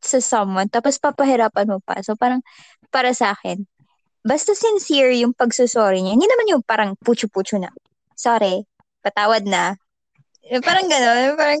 sa 0.00 0.18
someone, 0.22 0.70
tapos 0.70 0.98
papahirapan 0.98 1.66
mo 1.68 1.78
pa. 1.82 1.98
So 2.02 2.14
parang, 2.14 2.42
para 2.88 3.12
sa 3.12 3.34
akin, 3.34 3.66
basta 4.22 4.52
sincere 4.54 5.14
yung 5.18 5.34
pagsusorry 5.34 6.02
niya. 6.02 6.14
Hindi 6.14 6.28
naman 6.28 6.46
yung 6.52 6.62
parang 6.64 6.94
pucho-pucho 7.00 7.58
na. 7.58 7.70
Sorry, 8.18 8.66
patawad 9.00 9.46
na. 9.46 9.78
Parang 10.64 10.86
gano'n. 10.88 11.36
Parang, 11.36 11.60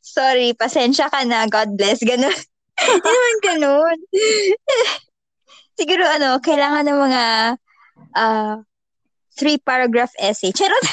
sorry, 0.00 0.52
pasensya 0.56 1.08
ka 1.08 1.24
na, 1.24 1.48
God 1.48 1.74
bless. 1.76 2.00
Gano'n. 2.04 2.38
Hindi 2.82 3.10
naman 3.10 3.36
gano'n. 3.40 3.98
Siguro, 5.78 6.04
ano, 6.04 6.38
kailangan 6.38 6.84
ng 6.84 6.98
mga 7.00 7.22
uh, 8.16 8.54
three-paragraph 9.36 10.12
essay. 10.20 10.52
Charot! 10.52 10.84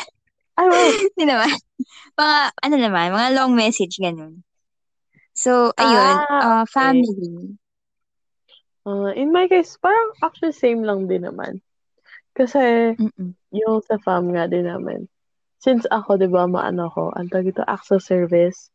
Hindi 1.16 1.24
naman. 1.28 1.52
Mga, 2.16 2.38
ano 2.64 2.76
naman, 2.76 3.16
mga 3.16 3.30
long 3.36 3.52
message, 3.56 4.00
gano'n. 4.00 4.44
So, 5.40 5.72
ayun, 5.80 6.16
ah, 6.28 6.44
uh, 6.44 6.66
family. 6.68 7.56
Uh, 8.84 9.16
in 9.16 9.32
my 9.32 9.48
case, 9.48 9.80
parang 9.80 10.12
actually 10.20 10.52
same 10.52 10.84
lang 10.84 11.08
din 11.08 11.24
naman. 11.24 11.64
Kasi, 12.36 12.92
Mm-mm. 13.00 13.32
yung 13.56 13.80
sa 13.88 13.96
fam 14.04 14.36
nga 14.36 14.52
din 14.52 14.68
namin, 14.68 15.08
since 15.64 15.88
ako, 15.88 16.20
di 16.20 16.28
ba, 16.28 16.44
maano 16.44 16.92
ko, 16.92 17.16
ang 17.16 17.32
tawag 17.32 17.56
ito, 17.56 17.64
access 17.64 18.04
service, 18.04 18.68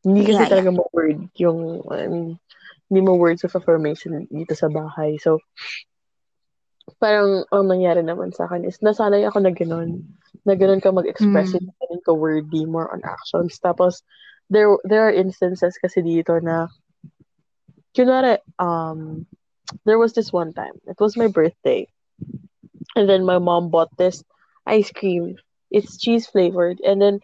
hindi 0.00 0.24
kasi 0.24 0.40
yeah, 0.40 0.48
talaga 0.48 0.72
yeah. 0.72 0.78
mo-word 0.80 1.20
yung, 1.36 1.84
I 1.92 2.08
mean, 2.08 2.40
hindi 2.88 3.00
mo 3.04 3.20
words 3.20 3.44
of 3.44 3.52
affirmation 3.52 4.24
dito 4.32 4.56
sa 4.56 4.72
bahay. 4.72 5.20
So, 5.20 5.44
parang 6.96 7.44
ang 7.52 7.68
nangyari 7.68 8.00
naman 8.00 8.32
sa 8.32 8.48
akin 8.48 8.64
is 8.64 8.80
nasanay 8.80 9.28
ako 9.28 9.44
na 9.44 9.52
gano'n. 9.52 10.00
Na 10.48 10.56
gano'n 10.56 10.80
ka 10.80 10.96
mag-express 10.96 11.52
mm. 11.52 11.68
it, 11.68 12.00
ka 12.08 12.12
wordy, 12.16 12.64
more 12.64 12.88
on 12.88 13.04
actions. 13.04 13.60
Tapos, 13.60 14.00
there 14.50 14.76
there 14.84 15.06
are 15.06 15.14
instances 15.14 15.78
kasi 15.78 16.02
dito 16.02 16.42
na, 16.42 16.66
kunwari, 17.94 18.38
um, 18.58 19.26
there 19.86 19.98
was 19.98 20.12
this 20.12 20.34
one 20.34 20.52
time. 20.52 20.74
It 20.86 20.98
was 20.98 21.16
my 21.16 21.30
birthday. 21.30 21.86
And 22.98 23.08
then 23.08 23.24
my 23.24 23.38
mom 23.38 23.70
bought 23.70 23.94
this 23.96 24.22
ice 24.66 24.90
cream. 24.90 25.38
It's 25.70 25.96
cheese 25.96 26.26
flavored. 26.26 26.82
And 26.82 27.00
then 27.00 27.20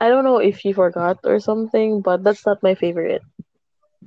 I 0.00 0.08
don't 0.08 0.24
know 0.24 0.40
if 0.40 0.58
she 0.60 0.72
forgot 0.72 1.20
or 1.24 1.40
something, 1.40 2.00
but 2.00 2.24
that's 2.24 2.44
not 2.44 2.62
my 2.64 2.74
favorite. 2.74 3.22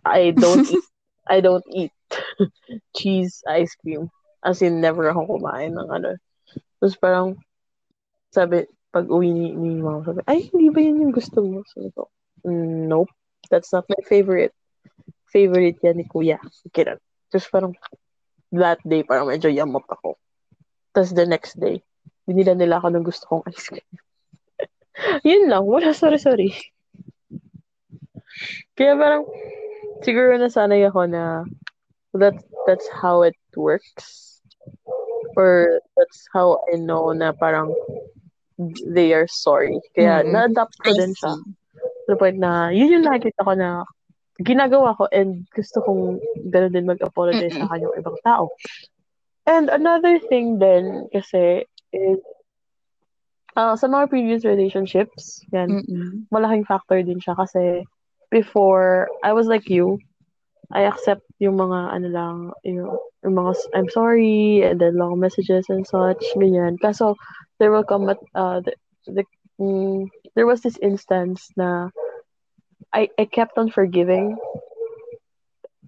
I 0.06 0.32
don't 0.32 0.66
eat 0.74 0.84
I 1.30 1.42
don't 1.42 1.66
eat 1.70 1.94
cheese 2.98 3.44
ice 3.48 3.76
cream. 3.78 4.10
As 4.42 4.62
in, 4.62 4.82
never 4.82 5.10
ako 5.10 5.38
kumain 5.38 5.78
ng 5.78 5.90
ano. 5.94 6.18
Tapos 6.80 6.96
parang, 6.98 7.38
sabi, 8.32 8.66
pag 8.90 9.06
uwi 9.06 9.30
ni, 9.30 9.54
ni 9.54 9.78
mama, 9.78 10.02
sabi, 10.02 10.26
ay, 10.26 10.50
hindi 10.50 10.74
ba 10.74 10.82
yun 10.82 11.10
yung 11.10 11.14
gusto 11.14 11.46
mo? 11.46 11.62
Sabi 11.70 11.94
ko, 11.94 12.10
mm, 12.46 12.90
nope. 12.90 13.14
That's 13.50 13.74
not 13.74 13.86
my 13.90 14.02
favorite. 14.06 14.54
Favorite 15.30 15.78
yan 15.82 16.02
ni 16.02 16.06
kuya. 16.06 16.42
Okay 16.70 16.86
Tapos 17.30 17.48
parang, 17.50 17.74
that 18.54 18.82
day, 18.82 19.06
parang 19.06 19.30
medyo 19.30 19.50
yamot 19.50 19.86
ako. 19.90 20.18
Tapos 20.94 21.14
the 21.14 21.26
next 21.26 21.58
day, 21.62 21.86
binila 22.26 22.58
nila 22.58 22.82
ako 22.82 22.88
ng 22.94 23.06
gusto 23.06 23.24
kong 23.30 23.46
ice 23.50 23.70
cream. 23.70 23.90
Yun 25.30 25.50
lang. 25.50 25.66
Wala, 25.66 25.94
sorry, 25.94 26.18
sorry. 26.18 26.54
Kaya 28.74 28.98
parang, 28.98 29.30
siguro 30.02 30.34
nasanay 30.38 30.82
ako 30.90 31.06
na 31.06 31.46
that 32.18 32.38
that's 32.66 32.90
how 32.90 33.22
it 33.22 33.38
works. 33.54 34.42
Or 35.38 35.80
that's 35.94 36.26
how 36.34 36.66
I 36.74 36.82
know 36.82 37.14
na 37.14 37.32
parang 37.32 37.74
they 38.86 39.16
are 39.16 39.28
sorry. 39.32 39.80
Kaya 39.96 40.22
mm-hmm. 40.22 40.32
na-adapt 40.36 40.76
ko 40.84 40.92
din 40.92 41.16
siya. 41.16 41.34
To 41.80 42.08
the 42.12 42.20
point 42.20 42.38
na, 42.38 42.70
yun 42.76 42.92
yung 42.92 43.06
nakikita 43.08 43.48
ko 43.48 43.54
na 43.56 43.88
ginagawa 44.40 44.96
ko 44.96 45.08
and 45.12 45.48
gusto 45.52 45.84
kong 45.84 46.20
gano'n 46.52 46.72
din 46.72 46.88
mag-apologize 46.88 47.56
mm-hmm. 47.56 47.68
sa 47.68 47.72
kanyang 47.72 47.98
ibang 48.00 48.20
tao. 48.24 48.52
And 49.48 49.68
another 49.68 50.20
thing 50.20 50.60
then 50.60 51.08
kasi 51.12 51.66
is 51.92 52.20
uh, 53.58 53.76
sa 53.76 53.88
mga 53.88 54.08
previous 54.12 54.44
relationships, 54.46 55.44
yan, 55.52 55.84
mm-hmm. 55.84 56.30
malaking 56.32 56.64
factor 56.64 57.04
din 57.04 57.20
siya 57.20 57.36
kasi 57.36 57.84
before, 58.30 59.10
I 59.24 59.34
was 59.34 59.48
like 59.48 59.70
you. 59.70 59.98
I 60.70 60.86
accept 60.86 61.26
yung 61.42 61.58
mga 61.58 61.98
ano 61.98 62.08
lang, 62.14 62.36
yung, 62.62 62.94
yung 63.26 63.36
mga 63.36 63.58
I'm 63.74 63.90
sorry 63.90 64.62
and 64.62 64.78
then 64.78 65.02
long 65.02 65.18
messages 65.18 65.66
and 65.68 65.82
such, 65.82 66.22
ganyan. 66.38 66.78
Kaso, 66.78 67.18
there 67.60 67.72
will 67.72 67.84
come 67.84 68.10
at, 68.10 68.18
uh, 68.34 68.62
the, 68.62 68.74
the 69.06 69.24
mm, 69.60 70.08
there 70.36 70.48
was 70.48 70.62
this 70.62 70.78
instance 70.82 71.52
na 71.56 71.90
I, 72.94 73.10
I 73.20 73.26
kept 73.26 73.58
on 73.58 73.70
forgiving 73.70 74.38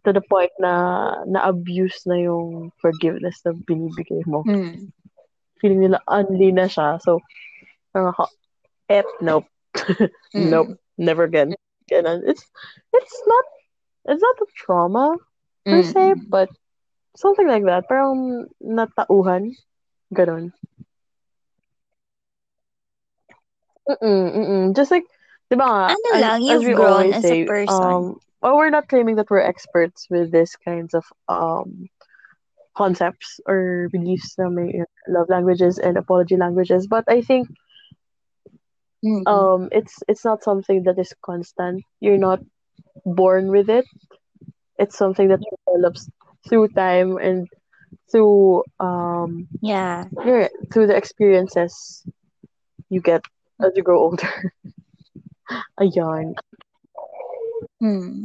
to 0.06 0.14
the 0.14 0.22
point 0.22 0.52
na 0.60 1.24
na-abuse 1.26 2.06
na 2.06 2.16
yung 2.16 2.72
forgiveness 2.82 3.42
na 3.46 3.54
binibigay 3.54 4.26
mo. 4.26 4.44
Mm. 4.46 4.90
Feeling 5.62 5.82
nila 5.82 6.02
unli 6.10 6.54
na 6.54 6.66
siya. 6.66 6.98
So, 7.02 7.22
parang 7.94 8.14
ako, 8.14 8.26
eh, 8.90 9.06
nope. 9.22 9.46
mm. 10.36 10.50
nope. 10.50 10.78
Never 10.98 11.26
again. 11.26 11.54
Ganun. 11.90 12.26
It's 12.26 12.44
it's 12.94 13.18
not 13.26 13.46
it's 14.10 14.22
not 14.22 14.42
a 14.42 14.48
trauma 14.58 15.18
per 15.66 15.82
mm. 15.82 15.90
se, 15.94 16.04
but 16.30 16.50
something 17.16 17.48
like 17.48 17.66
that. 17.66 17.88
Parang 17.88 18.50
natauhan. 18.62 19.54
Ganun. 20.14 20.54
Mm-mm, 23.92 24.36
mm-mm. 24.36 24.76
Just 24.76 24.92
like, 24.92 25.04
di 25.50 25.56
ba 25.58 25.92
ano 25.92 26.10
lang, 26.20 26.42
as, 26.42 26.48
you've 26.48 26.62
as 26.62 26.68
we 26.68 26.74
grown 26.74 27.14
as 27.14 27.24
say, 27.24 27.44
a 27.44 27.46
person. 27.46 27.92
Um, 27.92 28.20
well, 28.42 28.56
we're 28.58 28.70
not 28.72 28.88
claiming 28.88 29.16
that 29.18 29.30
we're 29.30 29.42
experts 29.44 30.08
with 30.10 30.32
this 30.32 30.56
kinds 30.56 30.94
of 30.94 31.06
um 31.28 31.90
concepts 32.76 33.40
or 33.46 33.90
beliefs 33.92 34.36
na 34.40 34.50
may 34.50 34.82
love 35.08 35.28
languages 35.30 35.78
and 35.78 35.98
apology 35.98 36.38
languages, 36.38 36.88
but 36.88 37.04
I 37.08 37.22
think 37.22 37.48
Mm-hmm. 39.04 39.28
Um, 39.28 39.70
it's 39.72 39.98
it's 40.08 40.24
not 40.24 40.44
something 40.44 40.84
that 40.84 41.00
is 41.00 41.14
constant. 41.26 41.84
You're 42.00 42.18
not 42.22 42.40
born 43.06 43.50
with 43.50 43.70
it. 43.70 43.86
It's 44.78 44.98
something 44.98 45.28
that 45.30 45.42
develops 45.68 46.10
through 46.48 46.70
time 46.70 47.18
and 47.18 47.48
through 48.12 48.64
um 48.80 49.48
yeah 49.62 50.06
through 50.72 50.88
the 50.88 50.96
experiences 50.96 52.04
you 52.90 53.02
get 53.02 53.24
as 53.64 53.72
you 53.76 53.84
grow 53.84 54.00
older. 54.00 54.54
Ayan. 55.80 56.34
Hmm. 57.80 58.24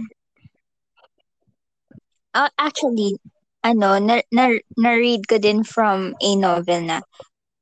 Uh, 2.34 2.52
actually, 2.58 3.16
ano, 3.64 3.98
na, 3.98 4.20
na, 4.30 4.52
na-read 4.76 5.26
ko 5.26 5.38
din 5.38 5.64
from 5.64 6.14
a 6.20 6.36
novel 6.36 6.80
na 6.84 7.00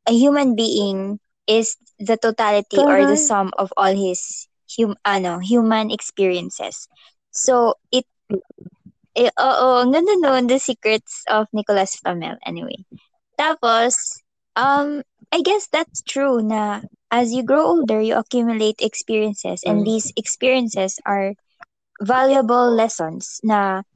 a 0.07 0.13
human 0.13 0.55
being 0.55 1.19
is 1.47 1.77
the 1.99 2.17
totality 2.17 2.77
uh-huh. 2.77 2.91
or 2.91 3.07
the 3.07 3.17
sum 3.17 3.53
of 3.57 3.73
all 3.77 3.93
his 3.95 4.49
hum 4.69 4.97
ano 5.05 5.39
human 5.39 5.91
experiences. 5.91 6.89
So 7.31 7.77
it 7.93 8.05
eh, 9.15 9.31
oo, 9.31 9.87
ganda 9.91 10.15
nun, 10.19 10.47
The 10.47 10.59
Secrets 10.59 11.23
of 11.31 11.47
Nicholas 11.53 11.97
Flamel 11.97 12.37
anyway. 12.47 12.83
Tapos, 13.39 13.95
um, 14.57 15.03
I 15.31 15.43
guess 15.43 15.69
that's 15.71 16.03
true 16.03 16.43
na 16.43 16.83
as 17.15 17.31
you 17.31 17.47
grow 17.47 17.63
older, 17.63 18.03
you 18.03 18.19
accumulate 18.19 18.83
experiences 18.83 19.63
and 19.63 19.81
mm. 19.81 19.85
these 19.87 20.11
experiences 20.19 20.99
are 21.07 21.39
valuable 22.03 22.75
lessons 22.75 23.39
na 23.47 23.87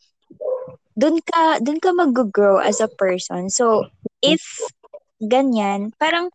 dun 0.94 1.18
ka 1.26 1.58
dun 1.58 1.82
ka 1.82 1.90
mag-grow 1.90 2.62
as 2.62 2.78
a 2.78 2.86
person. 2.86 3.50
So, 3.50 3.90
if 4.22 4.46
ganyan, 5.18 5.90
parang 5.98 6.30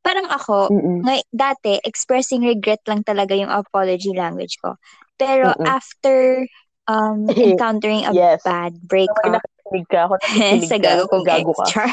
parang 0.00 0.32
ako, 0.32 0.72
ngay, 1.04 1.20
dati, 1.28 1.76
expressing 1.84 2.48
regret 2.48 2.80
lang 2.88 3.04
talaga 3.04 3.36
yung 3.36 3.52
apology 3.52 4.16
language 4.16 4.56
ko. 4.64 4.80
Pero 5.20 5.52
Mm-mm. 5.52 5.68
after 5.68 6.48
um, 6.88 7.28
encountering 7.36 8.08
a 8.08 8.12
yes. 8.16 8.40
bad 8.40 8.72
breakup, 8.88 9.20
nakikinig 9.28 9.84
ka 9.92 10.08
ako, 10.08 10.14
sa 10.72 10.80
gago 10.80 11.04
kong 11.12 11.28
gago 11.28 11.52
ex, 11.52 11.68
char. 11.68 11.92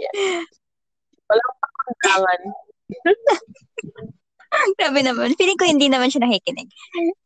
yes. 0.00 0.48
Walang 1.28 1.63
pakandangan. 1.84 2.40
Grabe 4.78 5.00
naman. 5.02 5.34
Feeling 5.36 5.58
ko 5.58 5.64
hindi 5.66 5.86
naman 5.90 6.08
siya 6.08 6.24
nakikinig. 6.24 6.70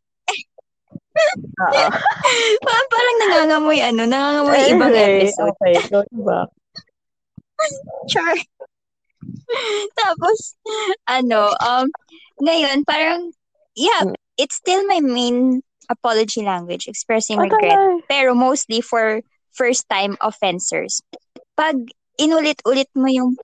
Uh-huh. 1.18 1.90
parang, 2.64 2.88
parang 2.94 3.16
nangangamoy 3.26 3.78
ano, 3.82 4.06
nangangamoy 4.06 4.54
anyway, 4.54 4.74
ibang 4.78 4.94
episode. 4.94 5.50
Okay, 5.58 5.74
go 5.90 6.00
back. 6.22 6.48
Char. 8.06 8.34
Tapos, 9.98 10.54
ano, 11.10 11.50
um, 11.58 11.90
ngayon, 12.38 12.86
parang, 12.86 13.34
yeah, 13.74 14.06
hmm. 14.06 14.14
it's 14.38 14.54
still 14.62 14.86
my 14.86 15.02
main 15.02 15.66
apology 15.90 16.46
language, 16.46 16.86
expressing 16.86 17.42
regret. 17.42 17.76
Pero 18.06 18.38
mostly 18.38 18.80
for 18.80 19.20
first-time 19.50 20.14
offenders. 20.22 21.02
Pag 21.58 21.90
inulit-ulit 22.20 22.88
mo 22.94 23.10
yung, 23.10 23.34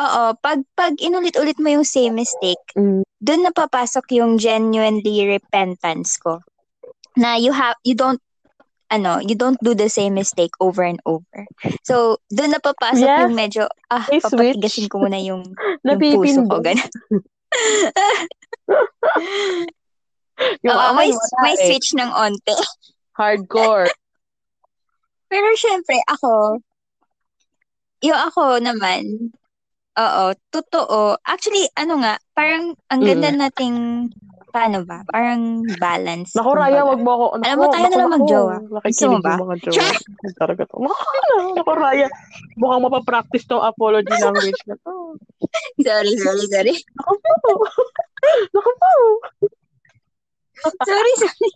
oo, 0.00 0.22
pag, 0.40 0.64
pag 0.72 0.96
inulit-ulit 0.96 1.60
mo 1.60 1.68
yung 1.68 1.84
same 1.84 2.16
mistake, 2.16 2.64
mm. 2.72 3.04
doon 3.20 3.42
napapasok 3.44 4.16
yung 4.16 4.40
genuinely 4.40 5.28
repentance 5.28 6.16
ko. 6.16 6.40
Na 7.20 7.36
you 7.36 7.52
have, 7.52 7.76
you 7.84 7.92
don't 7.92 8.22
ano, 8.90 9.22
you 9.22 9.38
don't 9.38 9.58
do 9.62 9.70
the 9.70 9.86
same 9.86 10.18
mistake 10.18 10.50
over 10.58 10.82
and 10.82 10.98
over. 11.06 11.46
So, 11.86 12.18
doon 12.26 12.50
na 12.50 12.58
papasok 12.58 13.06
Yes. 13.06 13.22
yung 13.22 13.34
medyo, 13.38 13.62
ah, 13.86 14.02
May 14.10 14.18
papatigasin 14.18 14.86
switch. 14.86 14.90
ko 14.90 15.06
muna 15.06 15.18
yung, 15.22 15.46
yung 15.86 16.00
puso 16.18 16.42
ko, 16.42 16.58
ganun. 16.58 16.90
Yung 20.64 20.72
Oo, 20.72 20.96
may, 20.96 21.12
wala 21.12 21.36
may 21.44 21.56
eh. 21.56 21.64
switch 21.68 21.92
ng 22.00 22.10
onte. 22.16 22.56
Hardcore. 23.12 23.92
Pero 25.30 25.46
syempre, 25.54 26.00
ako, 26.08 26.58
yung 28.00 28.16
ako 28.16 28.56
naman, 28.58 29.30
oo, 29.98 30.24
totoo. 30.50 31.18
Actually, 31.26 31.66
ano 31.74 31.98
nga, 32.02 32.14
parang 32.36 32.74
ang 32.90 33.00
ganda 33.02 33.30
nating, 33.34 34.06
paano 34.50 34.82
ba, 34.86 35.02
parang 35.06 35.62
balance. 35.78 36.34
Naku, 36.34 36.50
Raya, 36.54 36.82
wag 36.86 37.00
mo 37.02 37.10
ako. 37.14 37.26
Alam 37.42 37.56
mo, 37.58 37.66
tayo 37.70 37.86
na 37.86 37.98
lang 37.98 38.12
mag-jowa. 38.14 38.56
Mo 38.60 38.66
ba? 38.66 38.76
Nakikinig 38.82 39.22
yung 39.24 39.42
mga 39.46 39.56
jowa. 39.66 39.90
Talaga 40.42 40.62
to. 40.66 40.76
Naku, 41.54 41.72
Raya. 41.74 42.06
Mukhang 42.58 42.82
mapapractice 42.86 43.46
tong 43.46 43.62
apology 43.62 44.14
language 44.22 44.62
na 44.66 44.76
to. 44.82 45.18
sorry, 45.82 46.12
sorry, 46.18 46.44
sorry. 46.50 46.74
Naku 46.76 47.14
po. 47.42 47.52
Naku 48.54 48.70
po. 48.78 48.92
sorry, 50.84 51.12
sorry. 51.18 51.50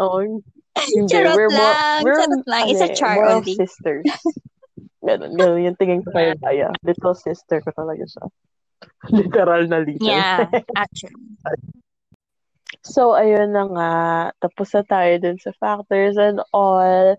Oo. 0.00 0.40
Hindi. 0.72 1.12
Charot 1.12 1.36
we're 1.36 1.52
more, 1.52 1.74
lang, 1.76 2.00
we're, 2.00 2.16
charot 2.16 2.44
lang. 2.48 2.64
It's 2.72 2.80
a 2.80 2.88
ano 2.88 2.92
eh, 2.92 2.96
char 2.96 3.14
more 3.16 3.28
only. 3.36 3.54
sisters. 3.54 4.08
Ganun, 5.12 5.36
ganun 5.36 5.66
yung 5.68 5.76
tingin 5.76 6.00
ko 6.00 6.08
kay 6.16 6.32
Raya. 6.40 6.72
Little 6.80 7.12
sister 7.12 7.60
ko 7.60 7.68
talaga 7.76 8.08
siya. 8.08 8.24
Literal 9.20 9.68
na 9.68 9.84
little. 9.84 10.08
Yeah, 10.08 10.48
actually. 10.76 11.36
So, 12.80 13.12
ayun 13.12 13.52
na 13.52 13.68
nga. 13.68 13.92
Tapos 14.40 14.72
na 14.72 14.82
tayo 14.82 15.12
dun 15.20 15.36
sa 15.36 15.52
factors 15.60 16.16
and 16.16 16.40
all. 16.56 17.14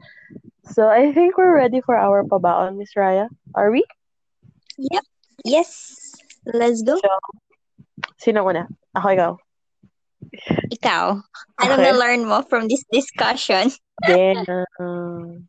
So, 0.65 0.89
I 0.89 1.13
think 1.13 1.37
we're 1.37 1.53
ready 1.53 1.79
for 1.85 1.93
our 1.93 2.25
pabaon, 2.25 2.81
Miss 2.81 2.97
Raya. 2.97 3.29
Are 3.53 3.69
we? 3.69 3.85
Yep. 4.81 5.05
Yes. 5.45 5.69
Let's 6.49 6.81
go. 6.81 6.97
Sino 8.17 8.43
una? 8.43 8.65
Ako, 8.97 9.07
ikaw. 9.13 9.31
Ikaw. 10.73 11.05
Anong 11.61 11.79
Okay. 11.79 11.85
na-learn 11.93 12.21
mo 12.25 12.41
from 12.43 12.65
this 12.67 12.83
discussion? 12.89 13.69
Then, 14.03 14.43
um, 14.81 15.47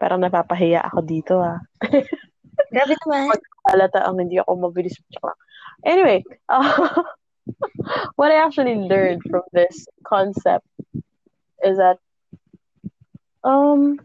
parang 0.00 0.24
napapahiya 0.24 0.80
ako 0.88 1.04
dito, 1.04 1.34
ah. 1.38 1.60
Grabe 2.72 2.96
naman. 3.04 3.36
Halata 3.68 4.00
ang 4.08 4.16
hindi 4.16 4.40
ako 4.40 4.56
mabilis. 4.56 4.96
Anyway, 5.84 6.24
uh, 6.48 7.04
what 8.16 8.32
I 8.32 8.40
actually 8.40 8.76
learned 8.76 9.20
from 9.28 9.44
this 9.52 9.84
concept 10.04 10.66
is 11.60 11.76
that 11.76 12.00
um 13.44 14.00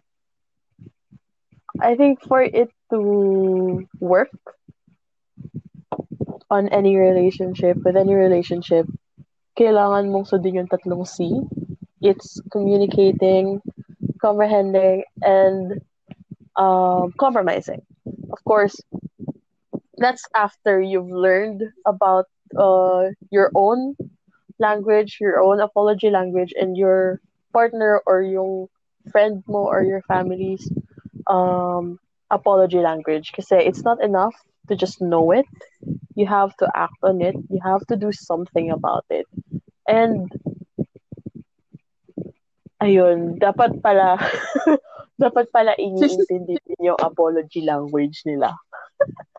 I 1.79 1.95
think 1.95 2.23
for 2.23 2.41
it 2.41 2.71
to 2.91 3.87
work 3.99 4.31
on 6.49 6.69
any 6.69 6.95
relationship, 6.95 7.77
with 7.83 7.97
any 7.97 8.13
relationship, 8.13 8.87
kailangan 9.59 10.07
mong 10.07 10.29
sundin 10.29 10.63
yung 10.63 10.71
tatlong 10.71 11.03
C. 11.03 11.43
It's 11.99 12.39
communicating, 12.51 13.59
comprehending, 14.25 15.03
and 15.21 15.81
um, 16.57 17.13
compromising. 17.19 17.81
Of 18.33 18.41
course, 18.43 18.75
that's 19.97 20.25
after 20.35 20.81
you've 20.81 21.11
learned 21.11 21.61
about 21.85 22.25
uh, 22.57 23.13
your 23.29 23.51
own 23.53 23.95
language, 24.57 25.17
your 25.21 25.41
own 25.41 25.59
apology 25.59 26.09
language, 26.09 26.53
and 26.57 26.75
your 26.75 27.21
partner 27.53 28.01
or 28.05 28.21
yung 28.21 28.67
friend 29.11 29.43
mo 29.47 29.69
or 29.69 29.83
your 29.83 30.01
family's 30.09 30.65
um, 31.27 31.99
apology 32.31 32.79
language. 32.79 33.31
Kasi 33.31 33.61
it's 33.61 33.83
not 33.83 34.01
enough 34.01 34.35
to 34.69 34.75
just 34.75 35.01
know 35.01 35.31
it. 35.31 35.45
You 36.15 36.25
have 36.25 36.55
to 36.57 36.69
act 36.73 36.97
on 37.03 37.21
it. 37.21 37.35
You 37.49 37.59
have 37.63 37.85
to 37.87 37.95
do 37.95 38.11
something 38.11 38.71
about 38.71 39.05
it. 39.09 39.27
And 39.87 40.31
ayun, 42.81 43.39
dapat 43.39 43.79
pala 43.79 44.17
dapat 45.23 45.47
pala 45.51 45.71
iniintindi 45.79 46.59
din 46.59 46.91
yung 46.91 46.99
apology 46.99 47.63
language 47.63 48.23
nila. 48.27 48.53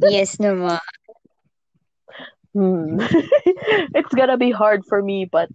Yes 0.00 0.40
naman. 0.40 0.80
Hmm. 2.56 2.96
it's 3.94 4.14
gonna 4.16 4.40
be 4.40 4.50
hard 4.50 4.80
for 4.88 5.04
me, 5.04 5.28
but 5.28 5.52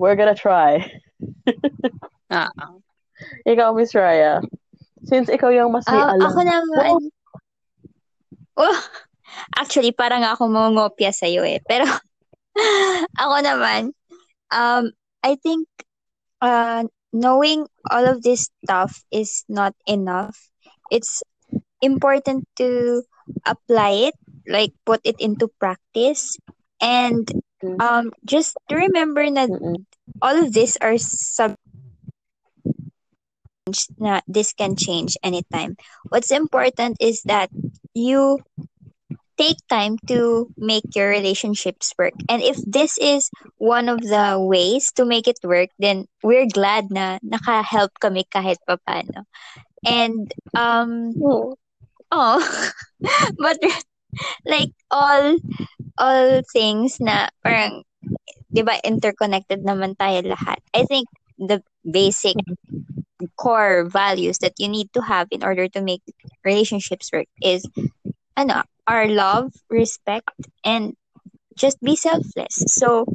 we're 0.00 0.16
gonna 0.16 0.34
try. 0.34 0.88
Ah. 2.32 2.48
Ikaw, 3.44 3.76
Miss 3.76 3.92
Raya. 3.92 4.40
Since 5.04 5.28
ikaw 5.28 5.52
yung 5.52 5.70
mas 5.70 5.86
may 5.86 6.00
Ah, 6.00 6.16
alam. 6.16 6.26
ako 6.32 6.40
naman. 6.42 6.92
Oh, 8.58 8.78
actually, 9.54 9.94
parang 9.94 10.26
ako 10.26 10.50
mangungopia 10.50 11.14
sa'yo 11.14 11.46
eh. 11.46 11.62
Pero, 11.62 11.86
ako 13.22 13.36
naman, 13.44 13.94
um, 14.50 14.90
I 15.22 15.36
think, 15.36 15.68
uh, 16.40 16.84
knowing 17.12 17.66
all 17.90 18.06
of 18.06 18.22
this 18.22 18.50
stuff 18.64 19.02
is 19.10 19.44
not 19.48 19.74
enough. 19.86 20.50
It's 20.90 21.22
important 21.80 22.46
to 22.56 23.02
apply 23.46 24.10
it, 24.10 24.14
like 24.46 24.72
put 24.86 25.00
it 25.04 25.16
into 25.20 25.48
practice, 25.60 26.36
and 26.80 27.26
Mm. 27.62 27.80
um, 27.80 28.12
just 28.24 28.56
to 28.68 28.76
remember 28.76 29.26
that 29.34 29.50
all 30.22 30.36
of 30.36 30.52
these 30.52 30.76
are 30.80 30.96
sub 30.98 31.54
na 33.98 34.20
this 34.26 34.52
can 34.52 34.74
change 34.76 35.16
anytime. 35.22 35.76
What's 36.08 36.30
important 36.30 36.96
is 37.00 37.22
that 37.24 37.50
you 37.94 38.38
take 39.38 39.56
time 39.70 39.96
to 40.10 40.50
make 40.58 40.84
your 40.98 41.08
relationships 41.08 41.94
work. 41.96 42.12
And 42.28 42.42
if 42.42 42.58
this 42.66 42.98
is 42.98 43.30
one 43.56 43.88
of 43.88 44.02
the 44.02 44.36
ways 44.36 44.90
to 44.98 45.06
make 45.06 45.28
it 45.28 45.38
work, 45.42 45.70
then 45.78 46.06
we're 46.22 46.50
glad 46.50 46.90
na 46.90 47.22
naka-help 47.22 47.94
kami 48.02 48.26
kahit 48.28 48.58
papano. 48.66 49.24
And 49.86 50.28
um 50.58 51.14
Oh. 51.22 51.54
oh 52.10 52.40
but 53.38 53.56
like 54.46 54.74
all 54.90 55.38
all 55.98 56.42
things 56.50 56.98
na 56.98 57.30
parang 57.46 57.86
'di 58.50 58.62
ba 58.64 58.80
interconnected 58.82 59.62
naman 59.62 59.94
tayo 59.94 60.24
lahat. 60.24 60.58
I 60.74 60.82
think 60.88 61.06
the 61.38 61.62
basic 61.86 62.34
core 63.36 63.84
values 63.86 64.38
that 64.38 64.54
you 64.58 64.68
need 64.68 64.90
to 64.94 65.02
have 65.02 65.28
in 65.30 65.42
order 65.42 65.68
to 65.68 65.80
make 65.82 66.02
relationships 66.44 67.10
work 67.12 67.26
is 67.42 67.66
ano, 68.38 68.62
our 68.86 69.08
love, 69.10 69.50
respect 69.70 70.30
and 70.64 70.94
just 71.58 71.80
be 71.82 71.96
selfless. 71.96 72.64
So 72.70 73.06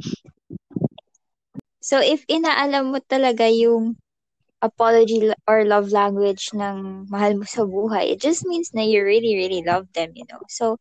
so 1.80 1.96
if 2.00 2.24
inaalam 2.28 2.92
mo 2.92 2.98
talaga 3.04 3.48
yung 3.48 3.96
apology 4.62 5.30
or 5.48 5.64
love 5.64 5.92
language 5.92 6.50
ng 6.56 7.06
mahal 7.12 7.36
mo 7.38 7.46
sa 7.46 7.64
buhay, 7.64 8.16
it 8.16 8.20
just 8.20 8.44
means 8.48 8.72
na 8.74 8.84
you 8.84 9.04
really 9.04 9.34
really 9.36 9.62
love 9.64 9.86
them, 9.96 10.12
you 10.18 10.26
know. 10.30 10.42
So 10.48 10.78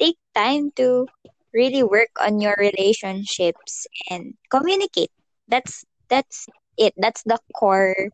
take 0.00 0.18
time 0.34 0.70
to 0.80 1.08
really 1.54 1.82
work 1.82 2.12
on 2.20 2.40
your 2.40 2.56
relationships 2.58 3.86
and 4.10 4.34
communicate. 4.50 5.12
That's 5.48 5.84
that's 6.08 6.46
it. 6.76 6.94
That's 6.98 7.22
the 7.24 7.38
core 7.54 8.10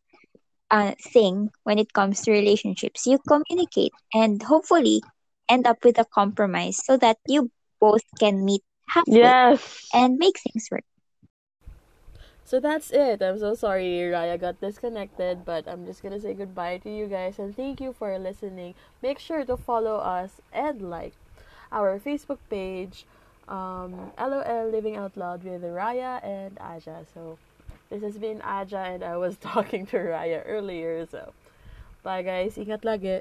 uh, 0.71 0.93
thing 1.01 1.51
when 1.65 1.79
it 1.79 1.93
comes 1.93 2.23
to 2.23 2.33
relationships. 2.33 3.07
You 3.07 3.19
communicate 3.27 3.93
and 4.15 4.43
hopefully 4.43 5.03
end 5.49 5.67
up 5.67 5.85
with 5.85 5.99
a 5.99 6.05
compromise 6.05 6.81
so 6.85 6.97
that 6.99 7.19
you 7.27 7.51
both 7.81 8.05
can 8.19 8.45
meet 8.45 8.63
halfway 8.89 9.35
Yes. 9.51 9.89
and 9.93 10.19
make 10.19 10.39
things 10.41 10.69
work. 10.71 10.85
So 12.45 12.61
that's 12.61 12.91
it. 12.91 13.23
I'm 13.23 13.39
so 13.39 13.55
sorry 13.55 14.09
Raya 14.09 14.41
got 14.41 14.61
disconnected, 14.61 15.45
but 15.45 15.69
I'm 15.69 15.85
just 15.87 16.03
gonna 16.03 16.21
say 16.21 16.35
goodbye 16.35 16.79
to 16.79 16.91
you 16.91 17.07
guys 17.07 17.39
and 17.39 17.55
thank 17.55 17.81
you 17.81 17.93
for 17.93 18.17
listening. 18.19 18.75
Make 19.03 19.19
sure 19.19 19.45
to 19.45 19.57
follow 19.57 19.97
us 19.97 20.41
and 20.53 20.81
like 20.91 21.13
our 21.71 21.99
Facebook 21.99 22.39
page, 22.49 23.05
um, 23.49 24.13
LOL 24.19 24.69
Living 24.71 24.97
Out 24.97 25.17
Loud 25.17 25.45
with 25.45 25.63
Raya 25.63 26.25
and 26.25 26.57
Aja. 26.61 27.05
So 27.13 27.39
this 27.91 28.03
has 28.03 28.19
been 28.19 28.41
Aja 28.43 28.97
and 28.97 29.05
I 29.05 29.17
was 29.17 29.37
talking 29.41 29.85
to 29.93 29.97
Raya 29.99 30.43
earlier. 30.47 31.05
So 31.07 31.33
bye 32.03 32.23
guys. 32.23 32.57
Ingat 32.57 32.83
lagi. 32.83 33.21